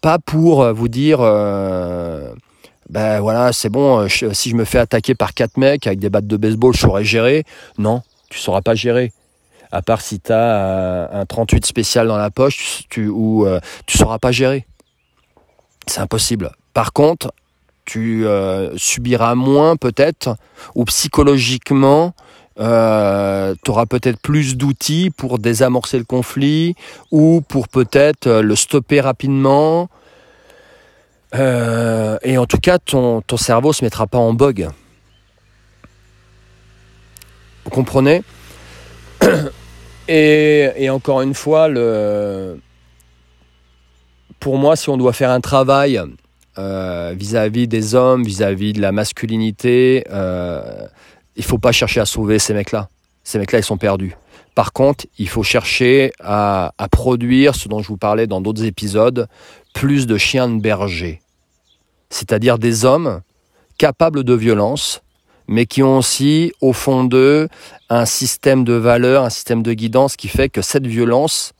pas 0.00 0.18
pour 0.18 0.64
vous 0.72 0.88
dire, 0.88 1.18
ben 1.18 3.20
voilà, 3.20 3.52
c'est 3.52 3.68
bon, 3.68 4.08
si 4.08 4.48
je 4.48 4.54
me 4.54 4.64
fais 4.64 4.78
attaquer 4.78 5.16
par 5.16 5.34
quatre 5.34 5.56
mecs 5.56 5.88
avec 5.88 5.98
des 5.98 6.08
battes 6.08 6.28
de 6.28 6.36
baseball, 6.36 6.72
je 6.72 6.78
saurais 6.78 7.02
gérer. 7.02 7.42
Non, 7.78 8.02
tu 8.30 8.38
sauras 8.38 8.62
pas 8.62 8.76
gérer 8.76 9.12
à 9.70 9.82
part 9.82 10.00
si 10.00 10.20
tu 10.20 10.32
as 10.32 11.10
un 11.12 11.26
38 11.26 11.66
spécial 11.66 12.08
dans 12.08 12.16
la 12.16 12.30
poche 12.30 12.84
tu, 12.88 13.08
ou 13.08 13.46
euh, 13.46 13.60
sauras 13.88 14.18
pas 14.18 14.32
gérer. 14.32 14.66
C'est 15.86 16.00
impossible. 16.00 16.52
Par 16.74 16.92
contre, 16.92 17.32
tu 17.84 18.26
euh, 18.26 18.76
subiras 18.76 19.34
moins 19.34 19.76
peut-être, 19.76 20.36
ou 20.74 20.84
psychologiquement, 20.84 22.14
euh, 22.60 23.54
tu 23.64 23.70
auras 23.70 23.86
peut-être 23.86 24.20
plus 24.20 24.56
d'outils 24.56 25.10
pour 25.10 25.38
désamorcer 25.38 25.98
le 25.98 26.04
conflit, 26.04 26.74
ou 27.10 27.40
pour 27.40 27.68
peut-être 27.68 28.28
le 28.28 28.56
stopper 28.56 29.00
rapidement. 29.00 29.88
et 31.32 32.38
en 32.38 32.46
tout 32.46 32.58
cas, 32.58 32.78
ton, 32.78 33.22
ton 33.22 33.36
cerveau 33.36 33.72
se 33.72 33.84
mettra 33.84 34.06
pas 34.06 34.18
en 34.18 34.34
bug. 34.34 34.68
Vous 37.64 37.70
comprenez? 37.70 38.22
Et, 40.08 40.90
encore 40.90 41.22
une 41.22 41.34
fois, 41.34 41.68
pour 44.40 44.58
moi, 44.58 44.76
si 44.76 44.88
on 44.88 44.96
doit 44.96 45.12
faire 45.12 45.30
un 45.30 45.40
travail 45.40 46.00
euh, 46.58 47.14
vis-à-vis 47.16 47.68
des 47.68 47.94
hommes, 47.94 48.24
vis-à-vis 48.24 48.72
de 48.72 48.80
la 48.80 48.92
masculinité, 48.92 50.04
euh, 50.10 50.86
il 51.36 51.44
faut 51.44 51.58
pas 51.58 51.72
chercher 51.72 52.00
à 52.00 52.06
sauver 52.06 52.38
ces 52.38 52.54
mecs-là. 52.54 52.88
Ces 53.24 53.38
mecs-là, 53.38 53.58
ils 53.58 53.64
sont 53.64 53.76
perdus. 53.76 54.16
Par 54.54 54.72
contre, 54.72 55.06
il 55.18 55.28
faut 55.28 55.42
chercher 55.42 56.10
à 56.18 56.72
produire 56.90 57.54
ce 57.54 57.68
dont 57.68 57.80
je 57.80 57.88
vous 57.88 57.96
parlais 57.96 58.26
dans 58.26 58.40
d'autres 58.40 58.64
épisodes, 58.64 59.28
plus 59.72 60.06
de 60.06 60.16
chiens 60.16 60.48
de 60.48 60.60
berger. 60.60 61.20
C'est-à-dire 62.10 62.58
des 62.58 62.84
hommes 62.84 63.20
capables 63.76 64.24
de 64.24 64.34
violence, 64.34 65.02
mais 65.48 65.66
qui 65.66 65.82
ont 65.82 65.98
aussi 65.98 66.52
au 66.60 66.72
fond 66.72 67.04
d'eux 67.04 67.48
un 67.88 68.04
système 68.04 68.64
de 68.64 68.74
valeurs, 68.74 69.24
un 69.24 69.30
système 69.30 69.62
de 69.62 69.72
guidance 69.72 70.16
qui 70.16 70.28
fait 70.28 70.50
que 70.50 70.62
cette 70.62 70.86
violence, 70.86 71.54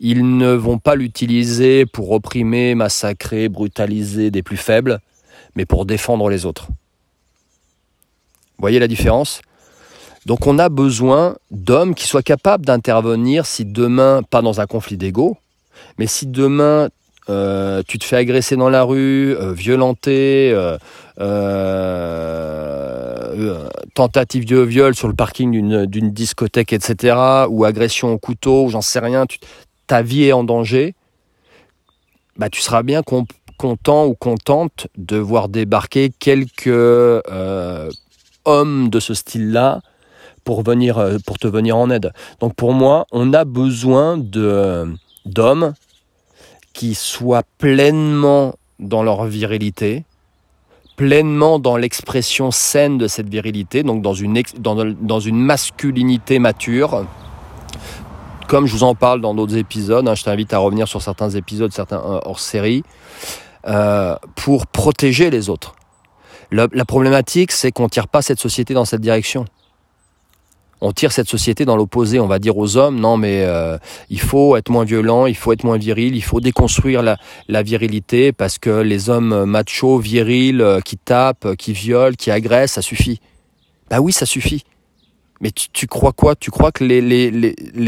ils 0.00 0.36
ne 0.36 0.52
vont 0.52 0.78
pas 0.78 0.96
l'utiliser 0.96 1.86
pour 1.86 2.10
opprimer, 2.10 2.74
massacrer, 2.74 3.48
brutaliser 3.48 4.30
des 4.30 4.42
plus 4.42 4.56
faibles, 4.56 5.00
mais 5.54 5.64
pour 5.64 5.86
défendre 5.86 6.28
les 6.28 6.44
autres. 6.44 6.68
Voyez 8.58 8.80
la 8.80 8.88
différence? 8.88 9.40
Donc 10.26 10.46
on 10.46 10.58
a 10.58 10.68
besoin 10.68 11.36
d'hommes 11.50 11.94
qui 11.94 12.06
soient 12.06 12.22
capables 12.22 12.66
d'intervenir 12.66 13.46
si 13.46 13.64
demain, 13.64 14.22
pas 14.28 14.42
dans 14.42 14.60
un 14.60 14.66
conflit 14.66 14.96
d'ego, 14.98 15.38
mais 15.98 16.06
si 16.06 16.26
demain 16.26 16.88
euh, 17.28 17.82
tu 17.86 17.98
te 17.98 18.04
fais 18.04 18.16
agresser 18.16 18.56
dans 18.56 18.70
la 18.70 18.82
rue, 18.82 19.36
euh, 19.36 19.52
violenter, 19.52 20.52
euh, 20.52 20.78
tentative 23.94 24.46
de 24.46 24.58
viol 24.58 24.94
sur 24.94 25.08
le 25.08 25.14
parking 25.14 25.86
d'une 25.86 26.10
discothèque, 26.10 26.72
etc., 26.72 27.16
ou 27.48 27.64
agression 27.64 28.12
au 28.12 28.18
couteau, 28.18 28.68
j'en 28.68 28.80
sais 28.80 29.00
rien, 29.00 29.26
ta 29.86 30.02
vie 30.02 30.24
est 30.24 30.32
en 30.32 30.44
danger, 30.44 30.94
bah, 32.36 32.48
tu 32.48 32.60
seras 32.62 32.82
bien 32.82 33.02
content 33.02 34.06
ou 34.06 34.14
contente 34.14 34.86
de 34.96 35.18
voir 35.18 35.48
débarquer 35.48 36.10
quelques 36.18 36.66
hommes 38.46 38.88
de 38.88 39.00
ce 39.00 39.12
style-là 39.14 39.82
pour, 40.44 40.62
venir, 40.62 41.18
pour 41.26 41.38
te 41.38 41.46
venir 41.46 41.76
en 41.76 41.90
aide. 41.90 42.12
Donc 42.40 42.54
pour 42.54 42.72
moi, 42.72 43.06
on 43.12 43.34
a 43.34 43.44
besoin 43.44 44.16
d'hommes 44.16 45.74
qui 46.72 46.94
soient 46.94 47.42
pleinement 47.58 48.54
dans 48.78 49.02
leur 49.02 49.24
virilité, 49.24 50.04
pleinement 50.96 51.58
dans 51.58 51.76
l'expression 51.76 52.50
saine 52.50 52.98
de 52.98 53.08
cette 53.08 53.28
virilité, 53.28 53.82
donc 53.82 54.02
dans 54.02 54.14
une, 54.14 54.42
dans, 54.58 55.20
une 55.20 55.38
masculinité 55.38 56.38
mature, 56.38 57.06
comme 58.48 58.66
je 58.66 58.72
vous 58.72 58.82
en 58.82 58.94
parle 58.94 59.20
dans 59.20 59.34
d'autres 59.34 59.56
épisodes, 59.56 60.06
hein, 60.08 60.14
je 60.14 60.24
t'invite 60.24 60.52
à 60.52 60.58
revenir 60.58 60.88
sur 60.88 61.02
certains 61.02 61.30
épisodes, 61.30 61.72
certains 61.72 61.98
euh, 61.98 62.20
hors 62.24 62.40
série, 62.40 62.82
euh, 63.66 64.16
pour 64.34 64.66
protéger 64.66 65.30
les 65.30 65.48
autres. 65.48 65.74
La 66.52 66.84
problématique, 66.84 67.52
c'est 67.52 67.70
qu'on 67.70 67.84
ne 67.84 67.88
tire 67.88 68.08
pas 68.08 68.22
cette 68.22 68.40
société 68.40 68.74
dans 68.74 68.84
cette 68.84 69.00
direction 69.00 69.44
on 70.80 70.92
tire 70.92 71.12
cette 71.12 71.28
société 71.28 71.64
dans 71.64 71.76
l'opposé. 71.76 72.20
On 72.20 72.26
va 72.26 72.38
dire 72.38 72.56
aux 72.56 72.76
hommes, 72.76 72.98
non 72.98 73.16
mais 73.16 73.42
euh, 73.44 73.78
il 74.08 74.20
faut 74.20 74.56
être 74.56 74.70
moins 74.70 74.84
violent, 74.84 75.26
il 75.26 75.36
faut 75.36 75.52
être 75.52 75.64
moins 75.64 75.78
viril, 75.78 76.16
il 76.16 76.22
faut 76.22 76.40
déconstruire 76.40 77.02
la, 77.02 77.62
virilité 77.62 78.32
parce 78.32 78.58
que 78.58 78.70
les 78.80 79.10
hommes 79.10 79.44
machos, 79.44 79.98
virils, 79.98 80.62
euh, 80.62 80.80
qui 80.80 80.96
tapent, 80.96 81.54
qui 81.56 81.72
violent, 81.72 82.14
qui 82.16 82.30
agressent, 82.30 82.74
ça 82.74 82.82
suffit. 82.82 83.20
Bah 83.90 84.00
oui, 84.00 84.12
ça 84.12 84.26
suffit. 84.26 84.64
Mais 85.40 85.50
tu, 85.50 85.86
crois 85.86 86.12
quoi? 86.12 86.36
Tu 86.36 86.50
crois 86.50 86.70
que 86.70 86.84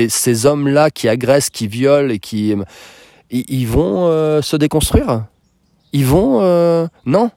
ces 0.09 0.47
hommes-là 0.47 0.91
qui 0.91 1.09
agressent, 1.09 1.51
qui 1.51 1.67
violent 1.67 2.09
et 2.09 2.19
qui... 2.19 2.55
Ils, 3.31 3.67
vont 3.67 4.07
euh, 4.09 4.41
se 4.41 4.57
déconstruire? 4.57 5.27
Ils 5.93 6.07
vont... 6.07 6.41
non? 7.05 7.31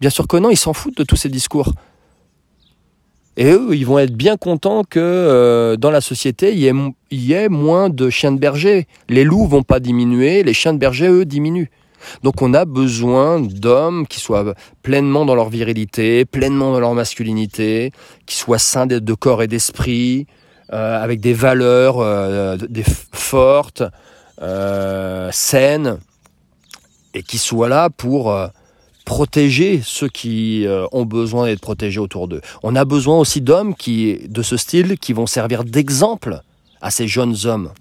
Bien 0.00 0.10
sûr 0.10 0.26
que 0.26 0.36
non, 0.36 0.50
ils 0.50 0.58
s'en 0.58 0.74
foutent 0.74 0.98
de 0.98 1.04
tous 1.04 1.16
ces 1.16 1.30
discours. 1.30 1.72
Et 3.36 3.50
eux, 3.50 3.74
ils 3.74 3.86
vont 3.86 3.98
être 3.98 4.14
bien 4.14 4.36
contents 4.36 4.84
que 4.84 5.00
euh, 5.00 5.76
dans 5.76 5.90
la 5.90 6.02
société, 6.02 6.52
il 6.52 6.58
y, 6.58 7.32
ait, 7.32 7.48
moins 7.48 7.88
de 7.88 8.10
chiens 8.10 8.32
de 8.32 8.38
berger. 8.38 8.86
Les 9.08 9.24
loups 9.24 9.46
vont 9.46 9.62
pas 9.62 9.80
diminuer, 9.80 10.42
les 10.42 10.52
chiens 10.52 10.74
de 10.74 10.78
berger, 10.78 11.08
eux, 11.08 11.24
diminuent. 11.24 11.70
Donc 12.22 12.42
on 12.42 12.52
a 12.52 12.64
besoin 12.64 13.40
d'hommes 13.40 14.06
qui 14.06 14.20
soient 14.20 14.54
pleinement 14.82 15.24
dans 15.24 15.36
leur 15.36 15.48
virilité, 15.48 16.24
pleinement 16.24 16.72
dans 16.72 16.80
leur 16.80 16.94
masculinité, 16.94 17.92
qui 18.26 18.34
soient 18.34 18.58
sains 18.58 18.86
de 18.86 19.14
corps 19.14 19.42
et 19.42 19.46
d'esprit, 19.46 20.26
euh, 20.72 21.02
avec 21.02 21.20
des 21.20 21.32
valeurs 21.32 22.00
euh, 22.00 22.56
des 22.56 22.84
fortes, 23.12 23.84
saines, 25.30 25.98
et 27.14 27.22
qui 27.22 27.38
soient 27.38 27.68
là 27.68 27.88
pour 27.88 28.34
protéger 29.04 29.80
ceux 29.84 30.08
qui 30.08 30.66
euh, 30.66 30.86
ont 30.92 31.04
besoin 31.04 31.46
d'être 31.46 31.60
protégés 31.60 32.00
autour 32.00 32.28
d'eux. 32.28 32.40
On 32.62 32.76
a 32.76 32.84
besoin 32.84 33.18
aussi 33.18 33.40
d'hommes 33.40 33.74
de 33.86 34.42
ce 34.42 34.56
style 34.56 34.98
qui 34.98 35.12
vont 35.12 35.26
servir 35.26 35.64
d'exemple 35.64 36.40
à 36.80 36.90
ces 36.90 37.08
jeunes 37.08 37.36
hommes. 37.44 37.72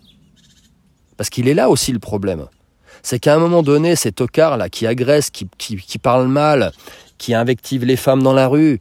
Parce 1.17 1.29
qu'il 1.29 1.47
est 1.47 1.53
là 1.53 1.69
aussi 1.69 1.91
le 1.91 1.99
problème. 1.99 2.47
C'est 3.03 3.19
qu'à 3.19 3.35
un 3.35 3.39
moment 3.39 3.63
donné, 3.63 3.95
ces 3.95 4.11
tocards-là 4.11 4.69
qui 4.69 4.85
agressent, 4.85 5.31
qui, 5.31 5.47
qui, 5.57 5.97
parlent 5.97 6.27
mal, 6.27 6.71
qui 7.17 7.33
invectivent 7.33 7.85
les 7.85 7.95
femmes 7.95 8.21
dans 8.21 8.33
la 8.33 8.47
rue, 8.47 8.79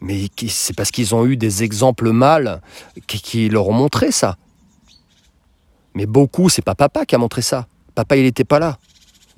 mais 0.00 0.28
c'est 0.48 0.76
parce 0.76 0.90
qu'ils 0.90 1.14
ont 1.14 1.26
eu 1.26 1.36
des 1.36 1.64
exemples 1.64 2.10
mal 2.10 2.60
qui, 3.08 3.20
qui 3.20 3.48
leur 3.48 3.68
ont 3.68 3.72
montré 3.72 4.12
ça. 4.12 4.36
Mais 5.94 6.06
beaucoup, 6.06 6.48
c'est 6.48 6.62
pas 6.62 6.76
papa 6.76 7.04
qui 7.04 7.16
a 7.16 7.18
montré 7.18 7.42
ça. 7.42 7.66
Papa, 7.96 8.16
il 8.16 8.22
n'était 8.22 8.44
pas 8.44 8.60
là 8.60 8.78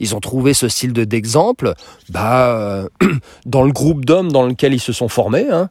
ils 0.01 0.16
ont 0.16 0.20
trouvé 0.20 0.55
ce 0.55 0.68
style 0.68 0.92
d'exemple 0.92 1.74
bah, 2.09 2.57
euh, 2.57 2.88
dans 3.46 3.62
le 3.62 3.72
groupe 3.72 4.05
d'hommes 4.05 4.32
dans 4.32 4.46
lequel 4.46 4.74
ils 4.74 4.80
se 4.80 4.92
sont 4.92 5.09
formés. 5.09 5.46
Hein 5.51 5.68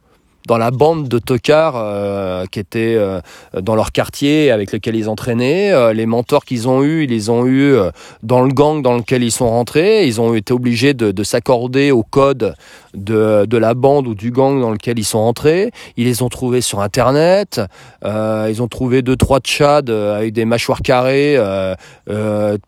dans 0.47 0.57
la 0.57 0.71
bande 0.71 1.07
de 1.07 1.19
tocards 1.19 1.75
euh, 1.75 2.45
qui 2.49 2.59
étaient 2.59 2.95
euh, 2.97 3.19
dans 3.53 3.75
leur 3.75 3.91
quartier 3.91 4.49
avec 4.49 4.71
lequel 4.71 4.95
ils 4.95 5.07
entraînaient. 5.07 5.93
Les 5.93 6.07
mentors 6.07 6.43
qu'ils 6.43 6.67
ont 6.67 6.81
eus, 6.81 7.03
ils 7.03 7.09
les 7.09 7.29
ont 7.29 7.45
eus 7.45 7.75
dans 8.23 8.41
le 8.41 8.51
gang 8.51 8.81
dans 8.81 8.95
lequel 8.95 9.21
ils 9.21 9.33
sont 9.33 9.49
rentrés. 9.49 10.07
Ils 10.07 10.19
ont 10.21 10.33
été 10.33 10.51
obligés 10.51 10.95
de 10.95 11.23
s'accorder 11.23 11.91
au 11.91 12.01
code 12.01 12.55
de, 12.93 13.45
de, 13.45 13.57
la 13.57 13.73
bande 13.73 14.07
ou 14.07 14.15
du 14.15 14.31
gang 14.31 14.59
dans 14.59 14.71
lequel 14.71 14.99
ils 14.99 15.05
sont 15.05 15.19
rentrés. 15.19 15.71
Ils 15.97 16.05
les 16.05 16.21
ont 16.21 16.29
trouvés 16.29 16.61
sur 16.61 16.81
Internet. 16.81 17.61
ils 18.03 18.61
ont 18.61 18.67
trouvé 18.67 19.01
deux, 19.01 19.15
trois 19.15 19.39
tchads 19.39 19.89
avec 19.89 20.33
des 20.33 20.45
mâchoires 20.45 20.81
carrées, 20.81 21.37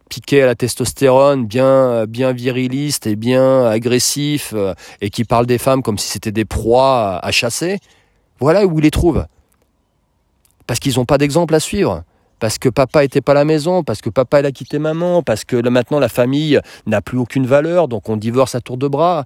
piqués 0.09 0.43
à 0.43 0.45
la 0.45 0.55
testostérone, 0.55 1.45
bien, 1.45 2.05
bien 2.05 2.33
virilistes 2.33 3.07
et 3.07 3.15
bien 3.15 3.65
agressifs, 3.65 4.53
et 5.01 5.09
qui 5.09 5.23
parlent 5.23 5.47
des 5.47 5.57
femmes 5.57 5.81
comme 5.81 5.97
si 5.97 6.09
c'était 6.09 6.31
des 6.31 6.45
proies 6.45 7.19
à 7.21 7.31
chasser 7.31 7.79
voilà 8.41 8.65
où 8.65 8.79
ils 8.79 8.81
les 8.81 8.91
trouvent. 8.91 9.25
Parce 10.67 10.79
qu'ils 10.79 10.95
n'ont 10.97 11.05
pas 11.05 11.17
d'exemple 11.17 11.55
à 11.55 11.59
suivre. 11.59 12.03
Parce 12.39 12.57
que 12.57 12.69
papa 12.69 13.03
était 13.03 13.21
pas 13.21 13.33
à 13.33 13.35
la 13.35 13.45
maison, 13.45 13.83
parce 13.83 14.01
que 14.01 14.09
papa 14.09 14.39
a 14.39 14.51
quitté 14.51 14.79
maman, 14.79 15.21
parce 15.21 15.45
que 15.45 15.55
maintenant 15.69 15.99
la 15.99 16.09
famille 16.09 16.59
n'a 16.87 17.01
plus 17.01 17.19
aucune 17.19 17.45
valeur, 17.45 17.87
donc 17.87 18.09
on 18.09 18.17
divorce 18.17 18.55
à 18.55 18.61
tour 18.61 18.77
de 18.77 18.87
bras. 18.87 19.25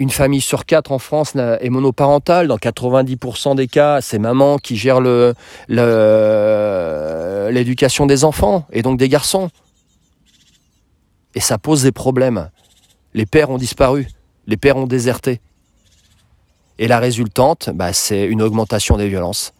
Une 0.00 0.10
famille 0.10 0.40
sur 0.40 0.64
quatre 0.64 0.90
en 0.92 0.98
France 0.98 1.36
est 1.36 1.68
monoparentale. 1.68 2.48
Dans 2.48 2.56
90% 2.56 3.54
des 3.54 3.68
cas, 3.68 4.00
c'est 4.00 4.18
maman 4.18 4.56
qui 4.56 4.74
gère 4.76 5.02
l'éducation 7.50 8.06
des 8.06 8.24
enfants 8.24 8.66
et 8.72 8.80
donc 8.80 8.98
des 8.98 9.10
garçons. 9.10 9.50
Et 11.34 11.40
ça 11.40 11.58
pose 11.58 11.82
des 11.82 11.92
problèmes. 11.92 12.48
Les 13.12 13.26
pères 13.26 13.50
ont 13.50 13.58
disparu, 13.58 14.08
les 14.46 14.56
pères 14.56 14.78
ont 14.78 14.86
déserté. 14.86 15.42
Et 16.78 16.88
la 16.88 16.98
résultante, 16.98 17.68
bah, 17.74 17.92
c'est 17.92 18.24
une 18.24 18.40
augmentation 18.40 18.96
des 18.96 19.08
violences. 19.08 19.52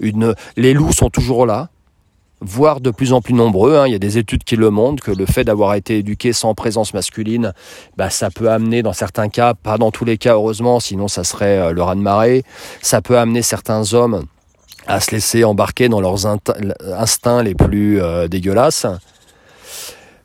Les 0.00 0.72
loups 0.72 0.92
sont 0.92 1.10
toujours 1.10 1.44
là, 1.44 1.68
voire 2.40 2.80
de 2.80 2.90
plus 2.90 3.12
en 3.12 3.20
plus 3.20 3.34
nombreux. 3.34 3.76
Hein. 3.76 3.86
Il 3.86 3.92
y 3.92 3.96
a 3.96 3.98
des 3.98 4.18
études 4.18 4.44
qui 4.44 4.56
le 4.56 4.70
montrent 4.70 5.02
que 5.02 5.10
le 5.10 5.26
fait 5.26 5.44
d'avoir 5.44 5.74
été 5.74 5.98
éduqué 5.98 6.32
sans 6.32 6.54
présence 6.54 6.94
masculine, 6.94 7.52
bah, 7.96 8.10
ça 8.10 8.30
peut 8.30 8.50
amener 8.50 8.82
dans 8.82 8.92
certains 8.92 9.28
cas, 9.28 9.54
pas 9.54 9.78
dans 9.78 9.90
tous 9.90 10.04
les 10.04 10.18
cas 10.18 10.34
heureusement, 10.34 10.80
sinon 10.80 11.08
ça 11.08 11.24
serait 11.24 11.58
euh, 11.58 11.72
le 11.72 11.82
raz-de-marée, 11.82 12.44
ça 12.82 13.00
peut 13.00 13.18
amener 13.18 13.42
certains 13.42 13.94
hommes 13.94 14.24
à 14.86 15.00
se 15.00 15.10
laisser 15.10 15.44
embarquer 15.44 15.88
dans 15.88 16.00
leurs 16.00 16.26
instincts 16.26 17.42
les 17.42 17.54
plus 17.54 18.00
euh, 18.00 18.28
dégueulasses. 18.28 18.86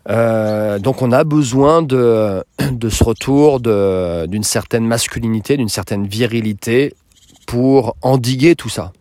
Euh, 0.10 0.80
donc 0.80 1.02
on 1.02 1.12
a 1.12 1.24
besoin 1.24 1.82
de, 1.82 2.44
de 2.72 2.90
ce 2.90 3.04
retour 3.04 3.60
d'une 3.60 4.44
certaine 4.44 4.86
masculinité, 4.86 5.58
d'une 5.58 5.70
certaine 5.70 6.08
virilité 6.08 6.94
pour 7.46 7.96
endiguer 8.02 8.56
tout 8.56 8.70
ça. 8.70 8.92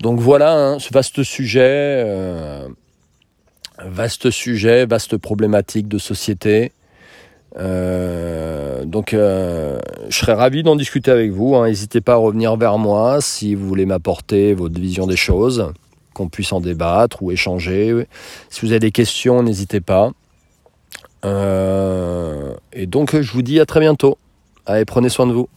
Donc 0.00 0.20
voilà 0.20 0.54
hein, 0.54 0.78
ce 0.78 0.92
vaste 0.92 1.22
sujet, 1.22 2.02
euh, 2.06 2.68
vaste 3.84 4.30
sujet, 4.30 4.86
vaste 4.86 5.16
problématique 5.16 5.88
de 5.88 5.98
société. 5.98 6.72
Euh, 7.58 8.84
donc 8.84 9.10
je 9.12 9.78
serais 10.10 10.34
ravi 10.34 10.62
d'en 10.62 10.76
discuter 10.76 11.10
avec 11.10 11.32
vous. 11.32 11.56
Hein. 11.56 11.66
N'hésitez 11.66 12.00
pas 12.00 12.14
à 12.14 12.16
revenir 12.16 12.56
vers 12.56 12.78
moi 12.78 13.20
si 13.20 13.54
vous 13.54 13.66
voulez 13.66 13.86
m'apporter 13.86 14.54
votre 14.54 14.80
vision 14.80 15.06
des 15.06 15.16
choses 15.16 15.72
qu'on 16.18 16.28
puisse 16.28 16.52
en 16.52 16.60
débattre 16.60 17.22
ou 17.22 17.30
échanger. 17.30 18.06
Si 18.50 18.62
vous 18.62 18.72
avez 18.72 18.80
des 18.80 18.90
questions, 18.90 19.42
n'hésitez 19.42 19.80
pas. 19.80 20.10
Euh, 21.24 22.54
et 22.72 22.86
donc, 22.86 23.20
je 23.20 23.32
vous 23.32 23.42
dis 23.42 23.60
à 23.60 23.66
très 23.66 23.80
bientôt. 23.80 24.18
Allez, 24.66 24.84
prenez 24.84 25.08
soin 25.08 25.26
de 25.26 25.32
vous. 25.32 25.48